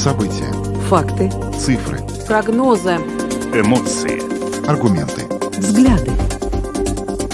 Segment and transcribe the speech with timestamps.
[0.00, 0.50] События.
[0.88, 1.30] Факты.
[1.58, 1.98] Цифры.
[2.26, 2.92] Прогнозы.
[3.52, 4.18] Эмоции.
[4.66, 5.26] Аргументы.
[5.58, 6.10] Взгляды.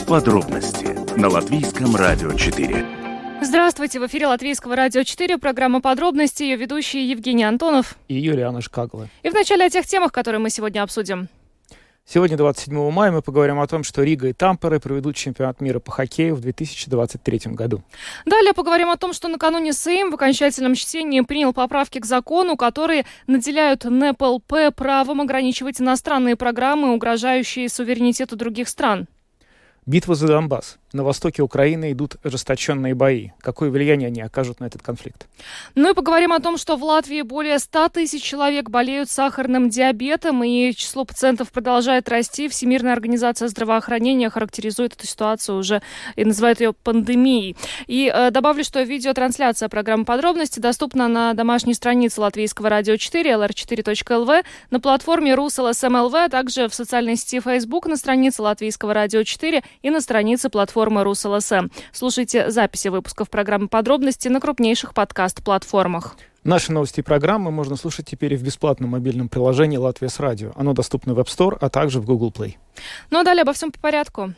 [0.08, 2.84] Подробности на Латвийском радио 4.
[3.40, 9.06] Здравствуйте, в эфире Латвийского радио 4, программа «Подробности», ее ведущие Евгений Антонов и Юлиана Шкагла.
[9.22, 11.28] И в начале о тех темах, которые мы сегодня обсудим.
[12.08, 15.90] Сегодня, 27 мая, мы поговорим о том, что Рига и Тампере проведут чемпионат мира по
[15.90, 17.82] хоккею в 2023 году.
[18.24, 23.06] Далее поговорим о том, что накануне Сейм в окончательном чтении принял поправки к закону, которые
[23.26, 29.08] наделяют НПЛП правом ограничивать иностранные программы, угрожающие суверенитету других стран.
[29.84, 30.78] Битва за Донбасс.
[30.92, 33.30] На востоке Украины идут ожесточенные бои.
[33.40, 35.26] Какое влияние они окажут на этот конфликт?
[35.74, 40.44] Ну и поговорим о том, что в Латвии более 100 тысяч человек болеют сахарным диабетом,
[40.44, 42.48] и число пациентов продолжает расти.
[42.48, 45.82] Всемирная организация здравоохранения характеризует эту ситуацию уже
[46.14, 47.56] и называет ее пандемией.
[47.88, 54.44] И э, добавлю, что видеотрансляция программы «Подробности» доступна на домашней странице Латвийского радио 4, lr4.lv,
[54.70, 59.90] на платформе РусЛСМЛВ, а также в социальной сети Facebook на странице Латвийского радио 4 и
[59.90, 61.68] на странице платформы платформы РусЛСМ.
[61.90, 66.16] Слушайте записи выпусков программы «Подробности» на крупнейших подкаст-платформах.
[66.44, 70.52] Наши новости и программы можно слушать теперь в бесплатном мобильном приложении «Латвия с радио».
[70.54, 72.56] Оно доступно в App Store, а также в Google Play.
[73.10, 74.34] Ну а далее обо всем по порядку.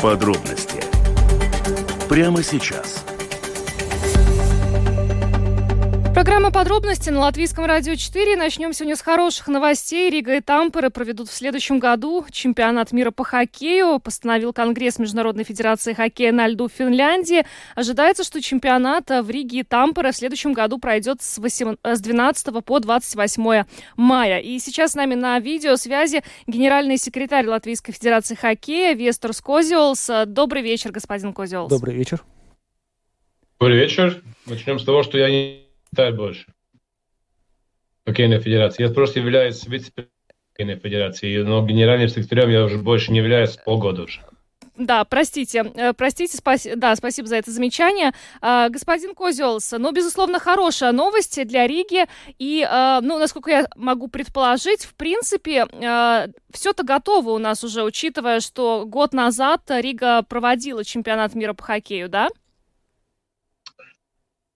[0.00, 0.84] Подробности
[2.08, 3.04] прямо сейчас–
[6.24, 8.36] Программа «Подробности» на Латвийском радио 4.
[8.36, 10.08] Начнем сегодня с хороших новостей.
[10.08, 13.98] Рига и Тампере проведут в следующем году чемпионат мира по хоккею.
[13.98, 17.44] Постановил Конгресс Международной Федерации хоккея на льду Финляндии.
[17.74, 22.64] Ожидается, что чемпионат в Риге и Тампере в следующем году пройдет с, 8, с 12
[22.64, 23.64] по 28
[23.98, 24.38] мая.
[24.38, 30.10] И сейчас с нами на видеосвязи генеральный секретарь Латвийской Федерации хоккея Вестер Скозиолс.
[30.24, 31.68] Добрый вечер, господин Козиолс.
[31.68, 32.24] Добрый вечер.
[33.60, 34.22] Добрый вечер.
[34.46, 35.63] Начнем с того, что я не
[35.94, 36.46] Китай больше.
[38.04, 38.82] Хоккейной федерации.
[38.82, 44.20] Я просто являюсь вице-хоккейной федерации, но генеральным секретарем я уже больше не являюсь полгода уже.
[44.76, 48.10] Да, простите, э, простите, спаси, да, спасибо за это замечание.
[48.40, 52.06] А, господин Козелс, ну, безусловно, хорошая новость для Риги,
[52.40, 57.84] и, а, ну, насколько я могу предположить, в принципе, а, все-то готово у нас уже,
[57.84, 62.30] учитывая, что год назад Рига проводила чемпионат мира по хоккею, да?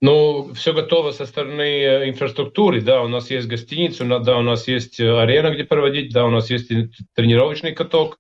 [0.01, 4.69] Ну, все готово со стороны э, инфраструктуры, да, у нас есть гостиница, да, у нас
[4.69, 6.71] есть э, арена, где проводить, да, у нас есть
[7.15, 8.19] тренировочный каток,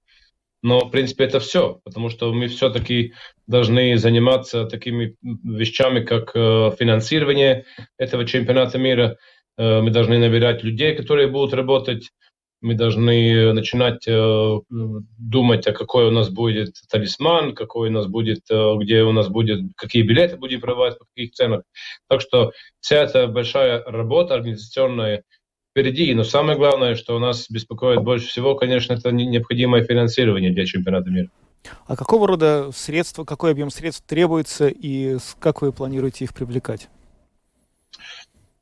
[0.60, 3.12] но, в принципе, это все, потому что мы все-таки
[3.46, 7.64] должны заниматься такими вещами, как э, финансирование
[7.96, 9.16] этого чемпионата мира,
[9.56, 12.10] мы должны набирать людей, которые будут работать,
[12.60, 18.50] мы должны начинать э, думать, а какой у нас будет талисман, какой у нас будет,
[18.50, 21.62] э, где у нас будет, какие билеты будем продавать, по каких ценах.
[22.08, 25.22] Так что вся эта большая работа организационная
[25.70, 26.12] впереди.
[26.14, 31.10] Но самое главное, что у нас беспокоит больше всего, конечно, это необходимое финансирование для чемпионата
[31.10, 31.28] мира.
[31.86, 36.88] А какого рода средства, какой объем средств требуется и как вы планируете их привлекать?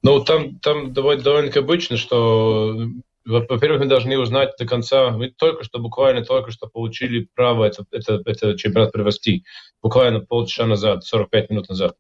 [0.03, 2.89] Ну, там, там довольно, довольно обычно, что
[3.27, 5.11] во-первых, мы должны узнать до конца.
[5.11, 9.45] Мы только что, буквально только что получили право это, это, это чемпионат провести.
[9.83, 11.97] Буквально полчаса назад, 45 минут назад.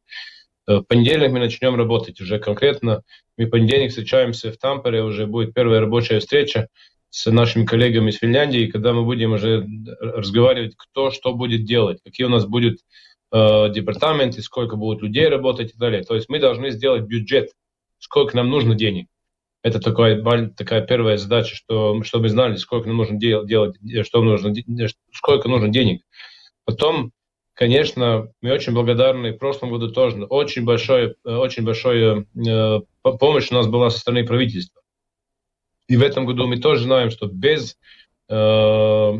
[0.69, 3.03] Э, в понедельник мы начнем работать уже конкретно.
[3.37, 6.69] Мы в понедельник встречаемся в Тампере, уже будет первая рабочая встреча
[7.11, 9.67] с нашими коллегами из Финляндии, когда мы будем уже
[10.01, 12.79] разговаривать, кто что будет делать, какие у нас будут
[13.33, 16.05] э, департаменты, сколько будет людей работать и так далее.
[16.05, 17.51] То есть мы должны сделать бюджет,
[17.99, 19.09] сколько нам нужно денег.
[19.67, 20.23] Это такая,
[20.57, 24.55] такая первая задача, что, чтобы знали, сколько нужно делать, делать что нужно,
[25.13, 26.03] сколько нужно денег.
[26.65, 27.11] Потом,
[27.53, 32.81] конечно, мы очень благодарны, в прошлом году тоже очень большой, очень большой э,
[33.19, 34.83] помощь у нас была со стороны правительства.
[35.89, 37.77] И в этом году мы тоже знаем, что без
[38.29, 39.13] э,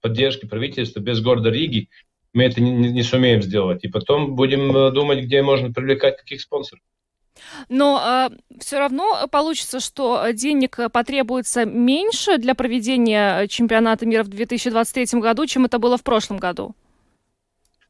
[0.00, 1.90] поддержки правительства, без города Риги
[2.32, 3.84] мы это не, не сумеем сделать.
[3.84, 6.82] И потом будем э, думать, где можно привлекать каких спонсоров.
[7.68, 15.20] Но э, все равно получится, что денег потребуется меньше для проведения чемпионата мира в 2023
[15.20, 16.74] году, чем это было в прошлом году.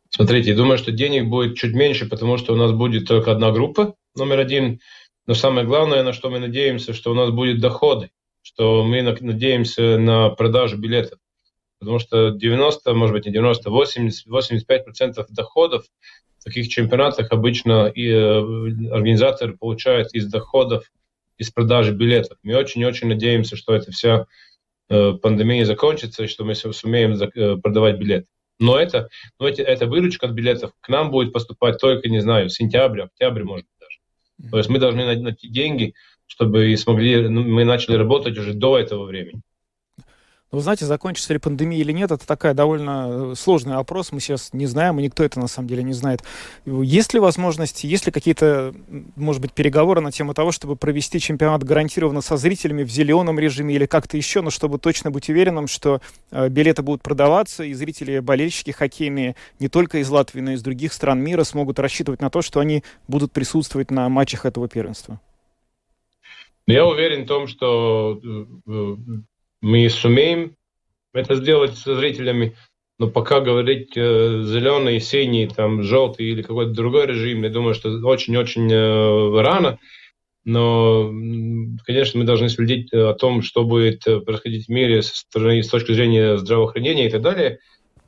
[0.09, 3.53] Смотрите, я думаю, что денег будет чуть меньше, потому что у нас будет только одна
[3.53, 4.81] группа, номер один.
[5.27, 8.11] Но самое главное, на что мы надеемся, что у нас будет доходы,
[8.43, 11.19] что мы надеемся на продажу билетов.
[11.79, 15.85] Потому что 90, может быть, не 90, 80, 85% доходов
[16.41, 18.39] в таких чемпионатах обычно и, э,
[18.91, 20.91] организатор получает из доходов,
[21.37, 22.39] из продажи билетов.
[22.43, 24.27] Мы очень-очень надеемся, что эта вся
[24.89, 28.27] э, пандемия закончится, и что мы сумеем э, продавать билеты.
[28.59, 29.09] Но это,
[29.39, 33.05] но эти, эта выручка от билетов к нам будет поступать только, не знаю, в сентябре,
[33.05, 34.51] октябре, может быть, даже.
[34.51, 35.95] То есть мы должны найти деньги,
[36.27, 39.43] чтобы смогли, ну, мы начали работать уже до этого времени.
[40.53, 44.11] Но вы знаете, закончится ли пандемия или нет, это такая довольно э, сложный вопрос.
[44.11, 46.25] Мы сейчас не знаем, и никто это на самом деле не знает.
[46.67, 48.75] Есть ли возможности, есть ли какие-то,
[49.15, 53.77] может быть, переговоры на тему того, чтобы провести чемпионат гарантированно со зрителями в зеленом режиме
[53.77, 56.01] или как-то еще, но чтобы точно быть уверенным, что
[56.33, 60.63] э, билеты будут продаваться, и зрители, болельщики хоккейные не только из Латвии, но и из
[60.63, 65.21] других стран мира смогут рассчитывать на то, что они будут присутствовать на матчах этого первенства?
[66.67, 68.21] Я уверен в том, что
[68.67, 69.21] э,
[69.61, 70.57] мы сумеем
[71.13, 72.57] это сделать со зрителями,
[72.99, 77.89] но пока говорить э, зеленый, синий, там, желтый или какой-то другой режим, я думаю, что
[77.89, 79.79] очень-очень э, рано.
[80.45, 81.11] Но,
[81.85, 85.69] конечно, мы должны следить о том, что будет э, происходить в мире со стороны, с
[85.69, 87.59] точки зрения здравоохранения и так далее.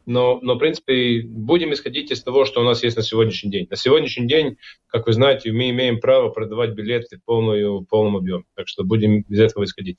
[0.06, 3.66] Но, но, в принципе, будем исходить из того, что у нас есть на сегодняшний день.
[3.70, 4.56] На сегодняшний день,
[4.87, 8.44] как вы знаете, мы имеем право продавать билеты в, полную, в полном объеме.
[8.54, 9.99] Так что будем из этого исходить.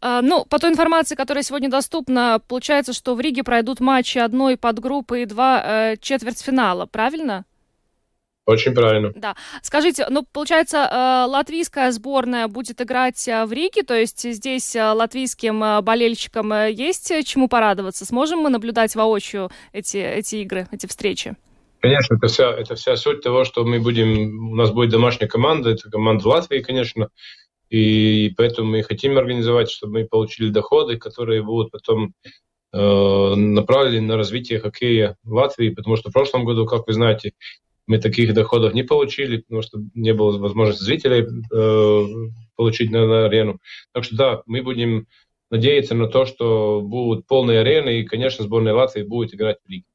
[0.00, 4.56] А, ну, по той информации, которая сегодня доступна, получается, что в Риге пройдут матчи одной
[4.56, 5.62] подгруппы и два
[5.92, 7.44] э, четвертьфинала, правильно?
[8.50, 9.12] Очень правильно.
[9.14, 9.36] Да.
[9.62, 14.90] Скажите, ну, получается, э, латвийская сборная будет играть э, в Риге, то есть здесь э,
[14.90, 18.04] латвийским болельщикам есть чему порадоваться?
[18.04, 21.36] Сможем мы наблюдать воочию эти, эти игры, эти встречи?
[21.80, 25.70] Конечно, это вся, это вся суть того, что мы будем, у нас будет домашняя команда,
[25.70, 27.08] это команда в Латвии, конечно,
[27.70, 32.14] и поэтому мы хотим организовать, чтобы мы получили доходы, которые будут потом
[32.72, 37.32] э, направлены на развитие хоккея в Латвии, потому что в прошлом году, как вы знаете,
[37.90, 43.26] мы таких доходов не получили, потому что не было возможности зрителей э, получить на, на
[43.26, 43.58] арену.
[43.92, 45.08] Так что да, мы будем
[45.50, 49.86] надеяться на то, что будут полные арены, и, конечно, сборная Латвии будет играть в лиге.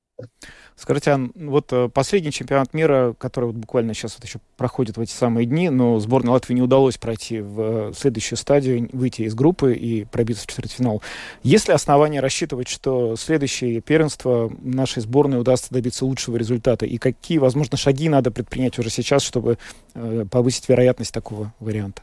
[0.75, 5.01] Скажите, Ан, вот э, последний чемпионат мира, который вот буквально сейчас вот еще проходит в
[5.01, 9.36] эти самые дни, но сборной Латвии не удалось пройти в э, следующую стадию, выйти из
[9.36, 11.01] группы и пробиться в четвертьфинал.
[11.44, 16.86] Есть ли основания рассчитывать, что следующее первенство нашей сборной удастся добиться лучшего результата?
[16.86, 19.57] И какие, возможно, шаги надо предпринять уже сейчас, чтобы
[19.94, 22.01] э, повысить вероятность такого варианта?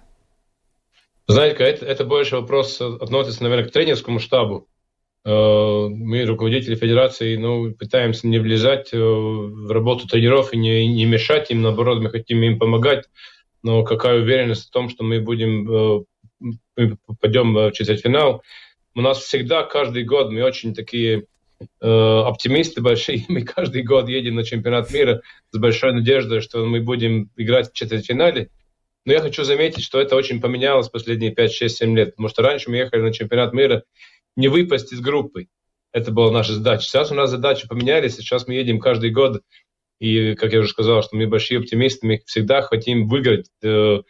[1.29, 4.67] Знаете, это, это больше вопрос относится, наверное, к тренерскому штабу.
[5.25, 11.05] Э, мы, руководители федерации, ну, пытаемся не влезать э, в работу тренеров и не, не
[11.05, 13.09] мешать им, наоборот, мы хотим им помогать.
[13.63, 16.05] Но какая уверенность в том, что мы будем, э,
[16.77, 18.43] мы попадем в четвертьфинал?
[18.95, 21.27] У нас всегда, каждый год, мы очень такие
[21.81, 25.23] оптимисты большие, мы каждый год едем на чемпионат мира
[25.53, 28.49] с большой надеждой, что мы будем играть в четвертьфинале.
[29.05, 32.43] Но я хочу заметить, что это очень поменялось последние 5, 6, 7 лет, потому что
[32.43, 33.85] раньше мы ехали на чемпионат мира
[34.37, 35.49] не выпасть из группы.
[35.93, 36.85] Это была наша задача.
[36.85, 39.43] Сейчас у нас задачи поменялись, сейчас мы едем каждый год.
[40.01, 44.03] И, как я уже сказал, что мы большие оптимисты, мы всегда хотим выиграть э,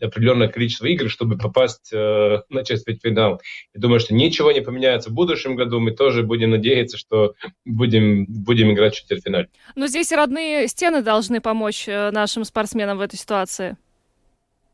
[0.00, 3.40] определенное количество игр, чтобы попасть э, на четвертьфинал.
[3.74, 5.80] Я думаю, что ничего не поменяется в будущем году.
[5.80, 7.34] Мы тоже будем надеяться, что
[7.64, 9.48] будем, будем играть в четвертьфинале.
[9.74, 13.76] Но здесь родные стены должны помочь э, нашим спортсменам в этой ситуации.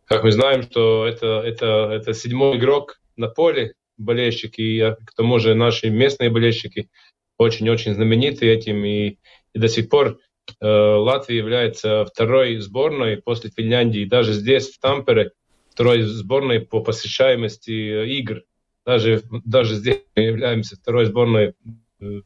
[0.09, 5.39] Как мы знаем, что это, это, это седьмой игрок на поле, болельщики, и к тому
[5.39, 6.89] же наши местные болельщики
[7.37, 9.19] очень-очень знамениты этим, и,
[9.53, 10.19] и до сих пор
[10.61, 15.33] э, Латвия является второй сборной после Финляндии, даже здесь, в Тампере,
[15.71, 18.43] второй сборной по посещаемости э, игр.
[18.87, 21.53] Даже, даже здесь мы являемся второй сборной
[22.01, 22.23] э,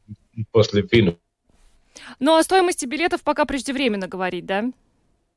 [0.53, 1.19] после Финну.
[2.21, 4.71] Ну, о стоимости билетов пока преждевременно говорить, да?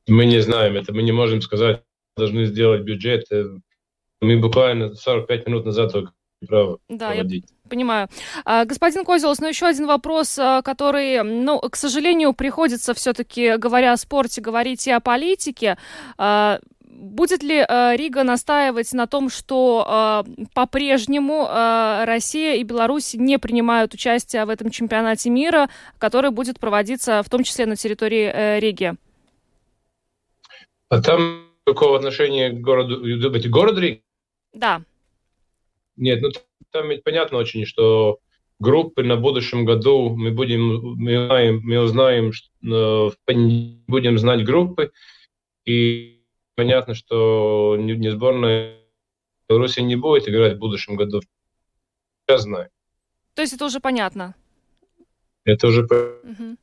[0.06, 1.82] Мы не знаем, это мы не можем сказать.
[2.16, 3.24] Должны сделать бюджет.
[3.30, 3.44] Э,
[4.20, 6.12] мы буквально 45 минут назад только
[6.46, 7.44] право да, проводить.
[7.64, 8.08] Я понимаю.
[8.44, 13.92] А, господин Козелос, ну еще один вопрос, а, который, ну, к сожалению, приходится все-таки, говоря
[13.92, 15.76] о спорте, говорить и о политике.
[16.18, 16.60] А,
[16.96, 23.38] будет ли э, Рига настаивать на том, что э, по-прежнему э, Россия и Беларусь не
[23.38, 25.68] принимают участие в этом чемпионате мира,
[25.98, 28.94] который будет проводиться в том числе на территории э, Риги?
[30.88, 33.02] А там какого отношения к городу,
[33.50, 34.00] город Рига?
[34.52, 34.82] Да.
[35.96, 36.30] Нет, ну
[36.70, 38.20] там ведь понятно очень, что
[38.58, 43.32] группы на будущем году мы будем, мы узнаем, мы узнаем что, э,
[43.86, 44.92] будем знать группы,
[45.64, 46.22] и
[46.54, 48.78] понятно, что не, не сборная
[49.48, 51.20] Беларуси не будет играть в будущем году.
[52.28, 52.70] Я знаю.
[53.34, 54.34] То есть это уже понятно?
[55.44, 56.30] Это уже понятно.
[56.30, 56.56] Угу.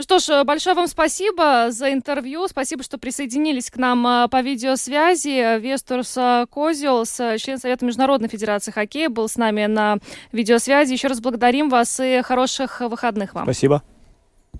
[0.00, 2.46] Что ж, большое вам спасибо за интервью.
[2.48, 5.60] Спасибо, что присоединились к нам а, по видеосвязи.
[5.60, 6.16] Весторс
[6.50, 9.98] Козелс, член Совета Международной Федерации хоккея, был с нами на
[10.32, 10.92] видеосвязи.
[10.92, 13.44] Еще раз благодарим вас и хороших выходных вам.
[13.44, 13.82] Спасибо.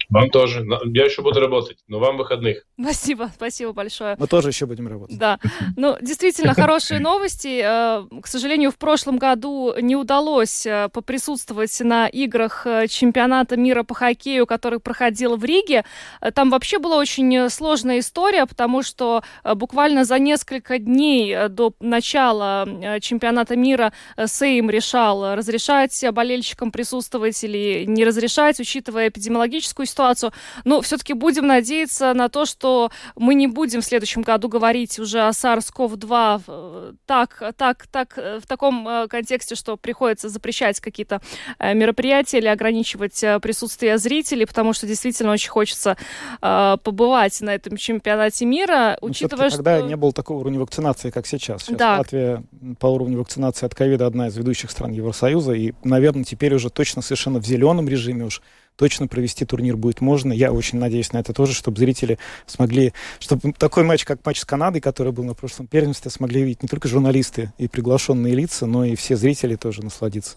[0.09, 0.67] Вам тоже.
[0.87, 2.65] Я еще буду работать, но вам выходных.
[2.83, 4.17] Спасибо, спасибо большое.
[4.19, 5.17] Мы тоже еще будем работать.
[5.17, 5.39] Да.
[5.77, 7.62] Ну, действительно, хорошие новости.
[7.62, 13.85] Э, к сожалению, в прошлом году не удалось э, поприсутствовать на играх э, чемпионата мира
[13.85, 15.85] по хоккею, который проходил в Риге.
[16.35, 19.23] Там вообще была очень сложная история, потому что
[19.55, 23.93] буквально за несколько дней до начала чемпионата мира
[24.25, 30.33] Сейм решал, разрешать болельщикам присутствовать или не разрешать, учитывая эпидемиологическую ситуацию.
[30.65, 32.72] Но все-таки будем надеяться на то, что
[33.17, 38.41] мы не будем в следующем году говорить уже о SARS-CoV-2 э, так, так, так, э,
[38.41, 41.21] в таком э, контексте, что приходится запрещать какие-то
[41.59, 45.97] мероприятия или ограничивать присутствие зрителей, потому что действительно очень хочется
[46.41, 49.59] побывать на этом чемпионате мира, Но учитывая, что...
[49.59, 51.62] Тогда не было такого уровня вакцинации, как сейчас.
[51.62, 51.99] сейчас да.
[51.99, 52.45] Латвия
[52.79, 57.02] по уровню вакцинации от ковида одна из ведущих стран Евросоюза, и, наверное, теперь уже точно
[57.02, 58.43] совершенно в зеленом режиме уж
[58.76, 60.33] точно провести турнир будет можно.
[60.33, 64.45] Я очень надеюсь на это тоже, чтобы зрители смогли, чтобы такой матч, как матч с
[64.45, 68.85] Канадой, который был на прошлом первенстве, смогли видеть не только журналисты и приглашенные лица, но
[68.85, 70.37] и все зрители тоже насладиться.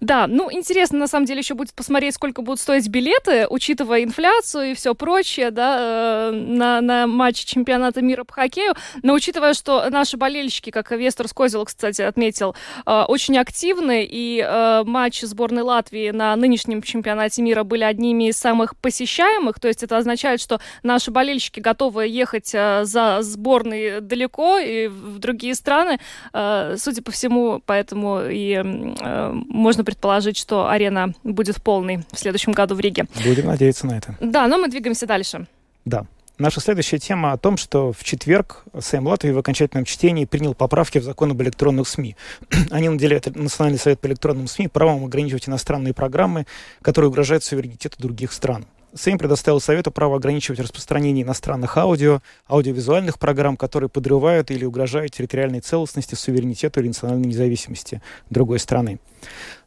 [0.00, 4.72] Да, ну интересно на самом деле еще будет посмотреть, сколько будут стоить билеты, учитывая инфляцию
[4.72, 8.74] и все прочее, да, э, на, на матч чемпионата мира по хоккею.
[9.02, 12.54] Но учитывая, что наши болельщики, как Вестер Скозел, кстати, отметил,
[12.86, 18.28] э, очень активны, и э, матч сборной Латвии на нынешнем чемпионате мира были были одними
[18.28, 24.00] из самых посещаемых, то есть это означает, что наши болельщики готовы ехать э, за сборной
[24.00, 25.98] далеко и в другие страны.
[26.32, 32.52] Э, судя по всему, поэтому и э, можно предположить, что арена будет полной в следующем
[32.52, 33.04] году в Риге.
[33.26, 34.16] Будем надеяться на это.
[34.20, 35.46] Да, но мы двигаемся дальше.
[35.84, 36.06] Да.
[36.38, 40.98] Наша следующая тема о том, что в четверг Сэм Латвии в окончательном чтении принял поправки
[40.98, 42.14] в закон об электронных СМИ.
[42.70, 46.46] Они наделяют Национальный совет по электронным СМИ правом ограничивать иностранные программы,
[46.82, 48.66] которые угрожают суверенитету других стран.
[48.94, 55.60] Сейм предоставил Совету право ограничивать распространение иностранных аудио, аудиовизуальных программ, которые подрывают или угрожают территориальной
[55.60, 58.00] целостности, суверенитету или национальной независимости
[58.30, 58.98] другой страны.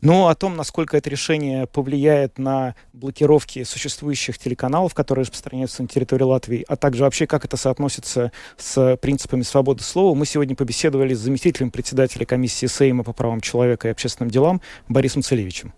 [0.01, 6.23] Но о том, насколько это решение повлияет на блокировки существующих телеканалов, которые распространяются на территории
[6.23, 11.19] Латвии, а также вообще как это соотносится с принципами свободы слова, мы сегодня побеседовали с
[11.19, 15.73] заместителем председателя комиссии Сейма по правам человека и общественным делам Борисом Целевичем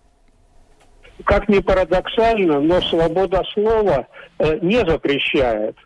[1.24, 4.06] как ни парадоксально, но свобода слова
[4.38, 5.76] э, не запрещает,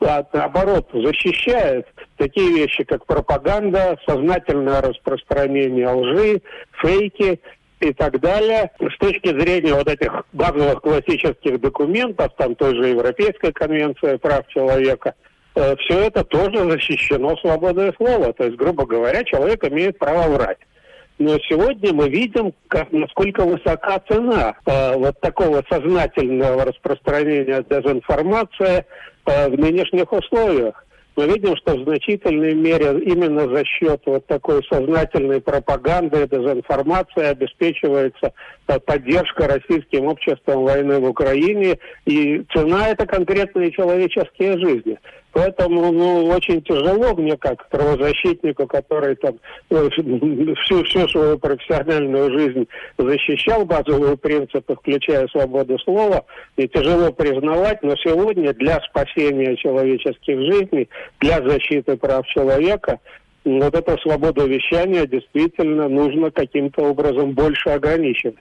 [0.00, 1.86] а наоборот защищает
[2.16, 6.42] такие вещи, как пропаганда, сознательное распространение лжи,
[6.82, 7.40] фейки
[7.80, 8.70] и так далее.
[8.78, 15.14] С точки зрения вот этих базовых классических документов, там той же Европейская конвенция прав человека,
[15.54, 18.32] э, все это тоже защищено свободой слова.
[18.32, 20.58] То есть, грубо говоря, человек имеет право врать.
[21.18, 28.84] Но сегодня мы видим, как, насколько высока цена э, вот такого сознательного распространения дезинформации
[29.24, 30.84] э, в нынешних условиях.
[31.16, 38.34] Мы видим, что в значительной мере именно за счет вот такой сознательной пропаганды дезинформации обеспечивается
[38.66, 41.78] поддержка российским обществом войны в Украине.
[42.04, 44.98] И цена это конкретные человеческие жизни.
[45.36, 49.34] Поэтому ну, очень тяжело мне, как правозащитнику, который там
[49.68, 49.88] э,
[50.64, 56.24] всю, всю свою профессиональную жизнь защищал базовые принципы, включая свободу слова,
[56.56, 60.88] и тяжело признавать, но сегодня для спасения человеческих жизней,
[61.20, 62.98] для защиты прав человека,
[63.44, 68.36] вот эта свобода вещания действительно нужно каким-то образом больше ограничивать.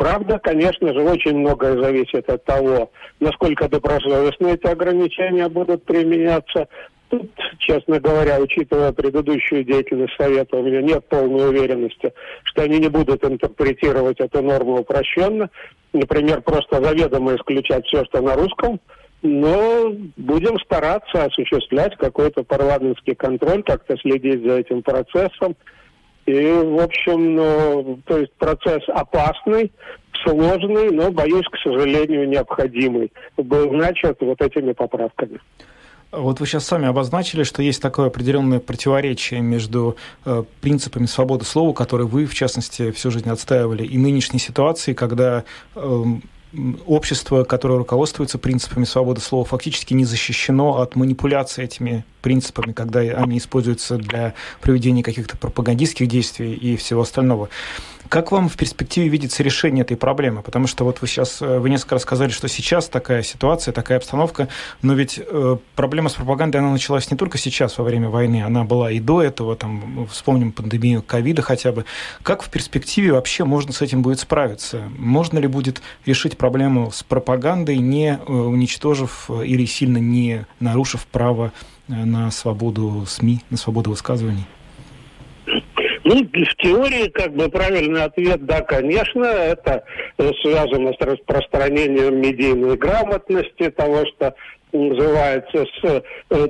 [0.00, 2.90] Правда, конечно же, очень многое зависит от того,
[3.20, 6.68] насколько добросовестно эти ограничения будут применяться.
[7.10, 12.14] Тут, честно говоря, учитывая предыдущую деятельность Совета, у меня нет полной уверенности,
[12.44, 15.50] что они не будут интерпретировать эту норму упрощенно.
[15.92, 18.80] Например, просто заведомо исключать все, что на русском.
[19.20, 25.56] Но будем стараться осуществлять какой-то парламентский контроль, как-то следить за этим процессом.
[26.30, 29.72] И, в общем, ну, то есть процесс опасный,
[30.24, 33.12] сложный, но, боюсь, к сожалению, необходимый.
[33.36, 35.40] Был начат вот этими поправками.
[36.12, 41.72] Вот вы сейчас сами обозначили, что есть такое определенное противоречие между э, принципами свободы слова,
[41.72, 45.44] которые вы, в частности, всю жизнь отстаивали, и нынешней ситуацией, когда
[45.76, 46.02] э,
[46.86, 53.38] общество, которое руководствуется принципами свободы слова, фактически не защищено от манипуляции этими принципами, когда они
[53.38, 57.48] используются для проведения каких-то пропагандистских действий и всего остального.
[58.10, 60.42] Как вам в перспективе видится решение этой проблемы?
[60.42, 63.98] Потому что вот вы сейчас, э, вы несколько раз сказали, что сейчас такая ситуация, такая
[63.98, 64.48] обстановка,
[64.82, 68.64] но ведь э, проблема с пропагандой, она началась не только сейчас, во время войны, она
[68.64, 71.84] была и до этого, там, вспомним пандемию ковида хотя бы.
[72.24, 74.90] Как в перспективе вообще можно с этим будет справиться?
[74.98, 81.52] Можно ли будет решить проблему с пропагандой, не э, уничтожив или сильно не нарушив право
[81.86, 84.46] на свободу СМИ, на свободу высказываний?
[86.10, 89.84] Ну, в теории, как бы, правильный ответ– да, конечно, это
[90.42, 94.34] связано с распространением медийной грамотности, того, что
[94.72, 96.48] называется с э,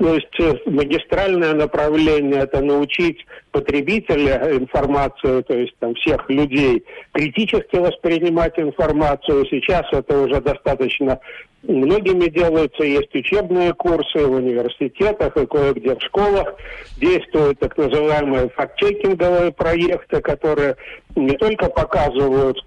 [0.00, 6.82] то есть э, магистральное направление– это научить потребителя информацию, то есть там всех людей
[7.12, 9.46] критически воспринимать информацию.
[9.50, 11.20] Сейчас это уже достаточно
[11.62, 12.84] многими делается.
[12.84, 16.54] Есть учебные курсы в университетах и кое-где в школах.
[16.98, 20.76] Действуют так называемые факт-чекинговые проекты, которые
[21.16, 22.58] не только показывают,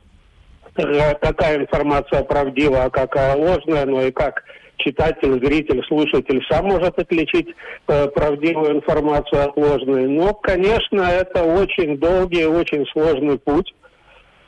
[0.77, 4.43] э, какая информация правдива, а какая ложная, но и как
[4.77, 7.47] читатель, зритель, слушатель сам может отличить
[7.88, 10.07] э, правдивую информацию от ложной.
[10.07, 13.73] Но, конечно, это очень долгий, очень сложный путь.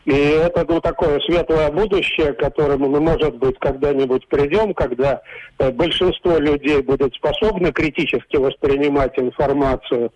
[0.05, 5.21] И это ну, такое светлое будущее, к которому мы, может быть, когда-нибудь придем, когда
[5.57, 10.11] э, большинство людей будут способны критически воспринимать информацию.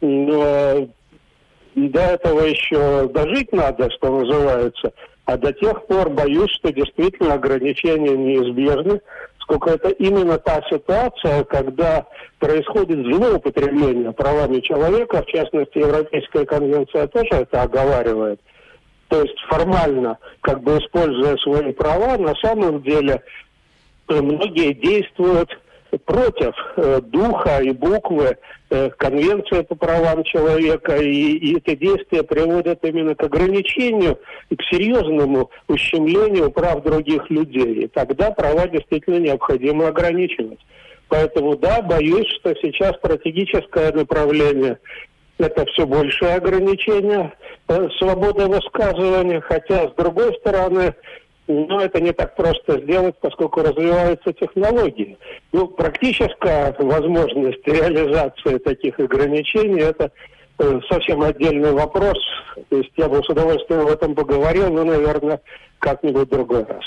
[0.00, 0.88] Но
[1.74, 4.92] до этого еще дожить надо, что называется.
[5.24, 9.00] А до тех пор боюсь, что действительно ограничения неизбежны
[9.42, 12.06] сколько это именно та ситуация, когда
[12.38, 18.40] происходит злоупотребление правами человека, в частности, Европейская конвенция тоже это оговаривает.
[19.12, 23.20] То есть формально, как бы используя свои права, на самом деле
[24.08, 25.50] э, многие действуют
[26.06, 28.38] против э, духа и буквы
[28.70, 34.62] э, Конвенции по правам человека, и, и эти действия приводят именно к ограничению и к
[34.70, 37.84] серьезному ущемлению прав других людей.
[37.84, 40.60] И тогда права действительно необходимо ограничивать.
[41.08, 44.78] Поэтому да, боюсь, что сейчас стратегическое направление
[45.38, 47.32] это все большее ограничение
[47.72, 50.94] э, свободы высказывания, хотя с другой стороны
[51.48, 55.18] но это не так просто сделать, поскольку развиваются технологии.
[55.52, 60.12] Ну, практическая возможность реализации таких ограничений– это
[60.58, 62.18] э, совсем отдельный вопрос.
[62.68, 65.40] То есть я бы с удовольствием об этом поговорил, но, наверное,
[65.78, 66.84] как-нибудь в другой раз.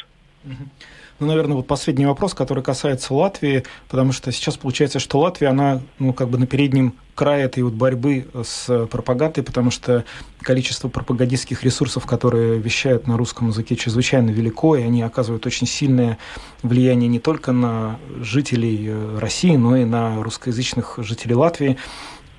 [1.19, 5.81] Ну, наверное, вот последний вопрос, который касается Латвии, потому что сейчас получается, что Латвия, она,
[5.97, 10.03] ну, как бы на переднем крае этой вот борьбы с пропагандой, потому что
[10.41, 16.17] количество пропагандистских ресурсов, которые вещают на русском языке, чрезвычайно велико, и они оказывают очень сильное
[16.63, 21.77] влияние не только на жителей э, России, но и на русскоязычных жителей Латвии.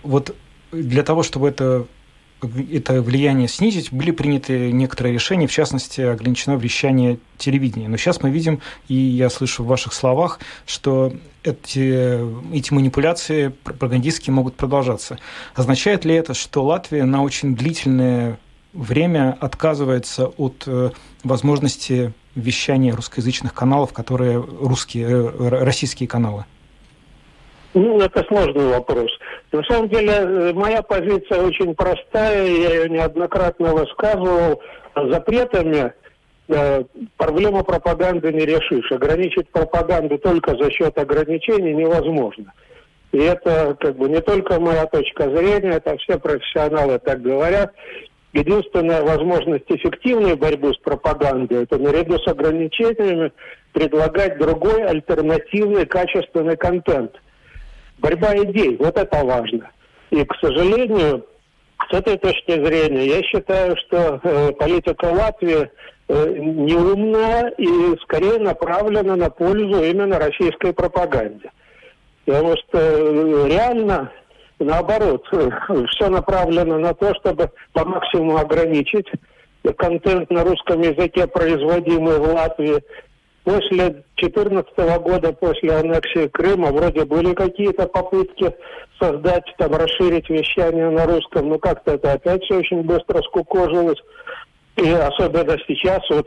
[0.03, 0.37] Вот
[0.71, 1.87] для того, чтобы это
[2.73, 7.89] это влияние снизить, были приняты некоторые решения, в частности, ограничено вещание телевидения.
[7.89, 14.35] Но сейчас мы видим, и я слышу в ваших словах, что эти, эти манипуляции пропагандистские
[14.35, 15.19] могут продолжаться.
[15.55, 18.39] Означает ли это, что Латвия на очень длительное
[18.73, 20.91] время отказывается от э,
[21.25, 26.45] возможности вещания русскоязычных каналов, которые русские, э, российские каналы?
[27.77, 29.11] Ну, это сложный вопрос.
[29.53, 34.63] На самом деле, э, моя позиция очень простая, я ее неоднократно высказывал.
[34.95, 35.93] Запретами
[36.49, 36.85] э,
[37.19, 38.91] проблему пропаганды не решишь.
[38.91, 42.51] Ограничить пропаганду только за счет ограничений невозможно.
[43.13, 47.75] И это как бы не только моя точка зрения, это все профессионалы так говорят.
[48.33, 53.33] Единственная возможность эффективной борьбы с пропагандой, это наряду с ограничениями
[53.75, 57.13] предлагать другой альтернативный качественный контент–
[57.99, 59.71] борьба идей, вот это важно.
[60.11, 61.27] И, к сожалению,
[61.91, 65.71] с этой точки зрения, я считаю, что э, политика Латвии
[66.09, 71.51] э, неумная и скорее направлена на пользу именно российской пропаганде.
[72.25, 74.11] Потому что э, реально,
[74.59, 75.49] наоборот, э,
[75.91, 79.07] все направлено на то, чтобы по максимуму ограничить
[79.79, 82.83] контент на русском языке, производимый в Латвии,
[83.47, 88.53] После 2014 года, после аннексии Крыма, вроде были какие-то попытки
[89.01, 94.01] создать, там, расширить вещание на русском, но как-то это опять все очень быстро скукожилось.
[94.75, 96.27] И особенно сейчас, вот,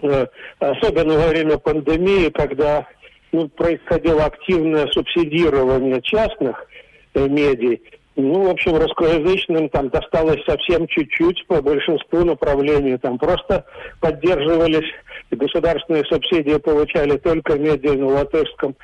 [0.00, 0.26] э,
[0.58, 2.86] особенно во время пандемии, когда
[3.30, 6.64] ну, происходило активное субсидирование частных
[7.12, 7.82] э, медий,
[8.20, 12.98] ну, в общем, русскоязычным там досталось совсем чуть-чуть по большинству направлений.
[12.98, 13.64] Там просто
[14.00, 14.90] поддерживались,
[15.36, 18.76] государственные субсидии получали только медиа на латышском.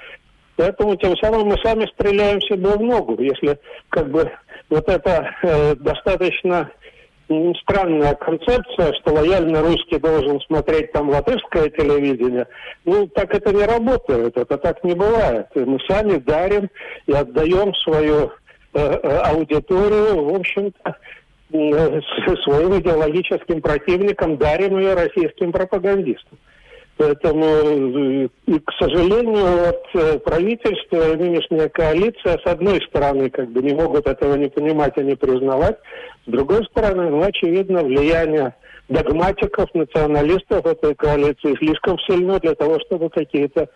[0.57, 3.21] Поэтому тем самым мы сами стреляем себе в ногу.
[3.21, 4.31] Если как бы
[4.71, 6.71] вот это э, достаточно
[7.63, 12.47] странная концепция, что лояльно русский должен смотреть там латышское телевидение.
[12.85, 15.47] Ну, так это не работает, это так не бывает.
[15.55, 16.69] И мы сами дарим
[17.07, 18.31] и отдаем свою
[18.75, 20.97] э, э аудиторию, в общем-то,
[21.55, 24.37] своим идеологическим противникам,
[24.79, 26.39] ее российским пропагандистам.
[26.97, 28.29] Поэтому, э,
[28.65, 34.37] к сожалению, вот э, правительство, нынешняя коалиция, с одной стороны, как бы не могут этого
[34.37, 35.77] не понимать и не признавать,
[36.27, 38.55] с другой стороны, ну, очевидно, влияние
[38.89, 43.69] догматиков, националистов этой коалиции слишком сильно для того, чтобы какие-то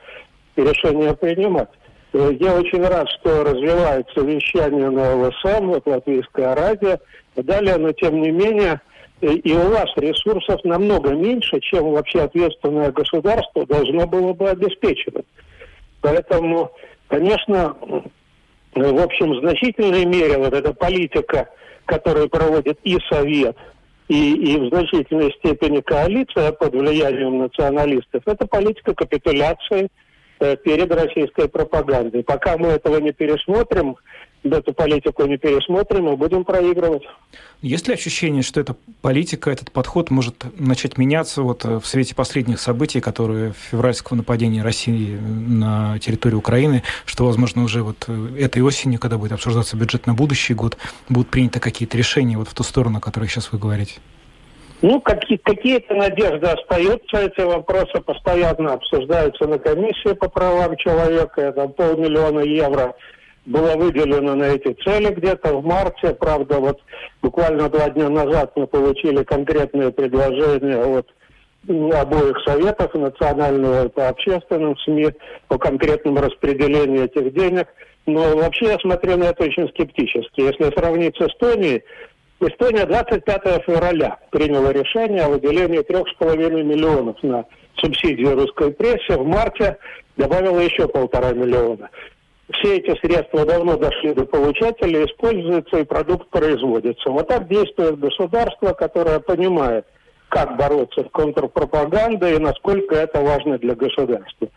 [0.57, 1.71] решения принимать.
[2.19, 6.99] Э, я очень рад, что развивается вещание на ЛСМ, вот Латвийское радио.
[7.37, 8.81] Далее, но тем не менее,
[9.21, 15.27] и у вас ресурсов намного меньше, чем вообще ответственное государство должно было бы обеспечивать.
[16.01, 16.73] Поэтому,
[17.07, 17.77] конечно,
[18.75, 21.49] в общем, в значительной мере вот эта политика,
[21.85, 23.57] которую проводит и Совет,
[24.09, 29.89] и, и в значительной степени коалиция под влиянием националистов, это политика капитуляции э,
[30.39, 32.23] перед российской пропагандой.
[32.23, 33.97] Пока мы этого не пересмотрим,
[34.45, 37.03] эту политику не пересмотрим, мы будем проигрывать.
[37.61, 42.15] Есть ли ощущение, что эта политика, этот подход может начать меняться вот э, в свете
[42.15, 48.63] последних событий, которые февральского нападения России на территорию Украины, что, возможно, уже вот э, этой
[48.63, 50.77] осенью, когда будет обсуждаться бюджет на будущий год,
[51.09, 53.95] будут приняты какие-то решения вот в ту сторону, о которой сейчас вы говорите?
[54.81, 61.67] Ну, какие, какие-то надежды остаются, эти вопросы постоянно обсуждаются на комиссии по правам человека, это
[61.69, 62.95] полмиллиона евро
[63.49, 66.15] было выделено на эти цели где-то в марте.
[66.15, 66.81] Правда, вот
[67.23, 71.09] буквально два дня назад мы получили конкретные предложения от
[71.67, 75.09] обоих советов, национального и по общественным СМИ,
[75.49, 77.69] по конкретному распределению этих денег.
[78.07, 80.41] Но вообще я смотрю на это очень скептически.
[80.41, 81.83] Если сравнить с Эстонией,
[82.41, 87.45] Эстония 25 февраля приняла решение о выделении 3,5 миллионов на
[87.77, 89.17] субсидии русской прессе.
[89.17, 89.77] В марте
[90.17, 91.91] добавила еще полтора миллиона
[92.55, 97.11] все эти средства давно дошли до получателя, используются и продукт производится.
[97.11, 99.87] Вот так действует государство, которое понимает,
[100.29, 104.49] как бороться с контрпропагандой и насколько это важно для государства.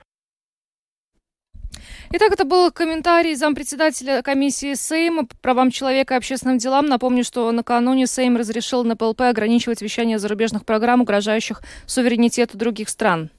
[2.14, 6.88] Итак, это был комментарий зампредседателя комиссии Сейма по правам человека и общественным делам.
[6.88, 13.30] Напомню, что накануне Сейм разрешил на ПЛП ограничивать вещание зарубежных программ, угрожающих суверенитету других стран.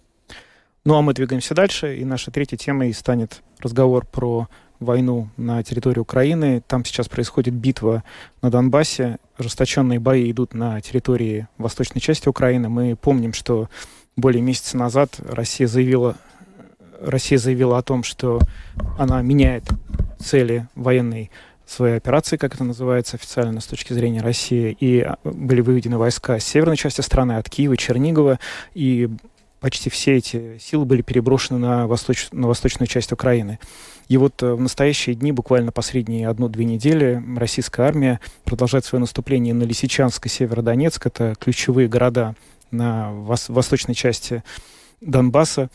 [0.86, 4.48] Ну а мы двигаемся дальше, и наша третья тема и станет разговор про
[4.80, 6.62] войну на территории Украины.
[6.66, 8.02] Там сейчас происходит битва
[8.40, 9.18] на Донбассе.
[9.36, 12.70] Ожесточенные бои идут на территории восточной части Украины.
[12.70, 13.68] Мы помним, что
[14.16, 16.16] более месяца назад Россия заявила,
[17.04, 18.40] Россия заявила о том, что
[18.98, 19.64] она меняет
[20.18, 21.30] цели военной
[21.66, 26.38] своей операции, как это называется официально с точки зрения России, и а, были выведены войска
[26.38, 28.38] с северной части страны, от Киева, Чернигова,
[28.74, 29.08] и
[29.60, 32.28] почти все эти силы были переброшены на, восточ...
[32.32, 33.58] на восточную часть Украины.
[34.08, 39.54] И вот э, в настоящие дни, буквально последние одну-две недели, российская армия продолжает свое наступление
[39.54, 41.06] на Лисичанск и Северодонецк.
[41.06, 42.34] Это ключевые города
[42.72, 43.48] на вос...
[43.48, 44.42] восточной части
[45.00, 45.70] Донбасса.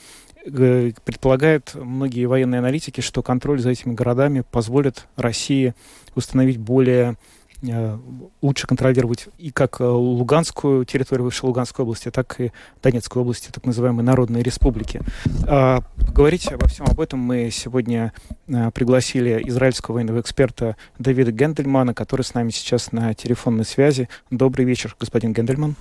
[0.52, 5.74] Предполагают многие военные аналитики, что контроль за этими городами позволит России
[6.16, 7.18] установить более
[7.64, 7.98] Э,
[8.44, 12.52] лучше контролировать и как э, Луганскую территорию высшей Луганской области, так и
[12.84, 15.02] Донецкой области, так называемой Народной Республики.
[15.48, 15.80] А,
[16.14, 18.14] говорить обо всем об этом мы сегодня
[18.48, 24.08] э, пригласили израильского военного эксперта Давида Гендельмана, который с нами сейчас на телефонной связи.
[24.30, 25.76] Добрый вечер, господин Гендельман.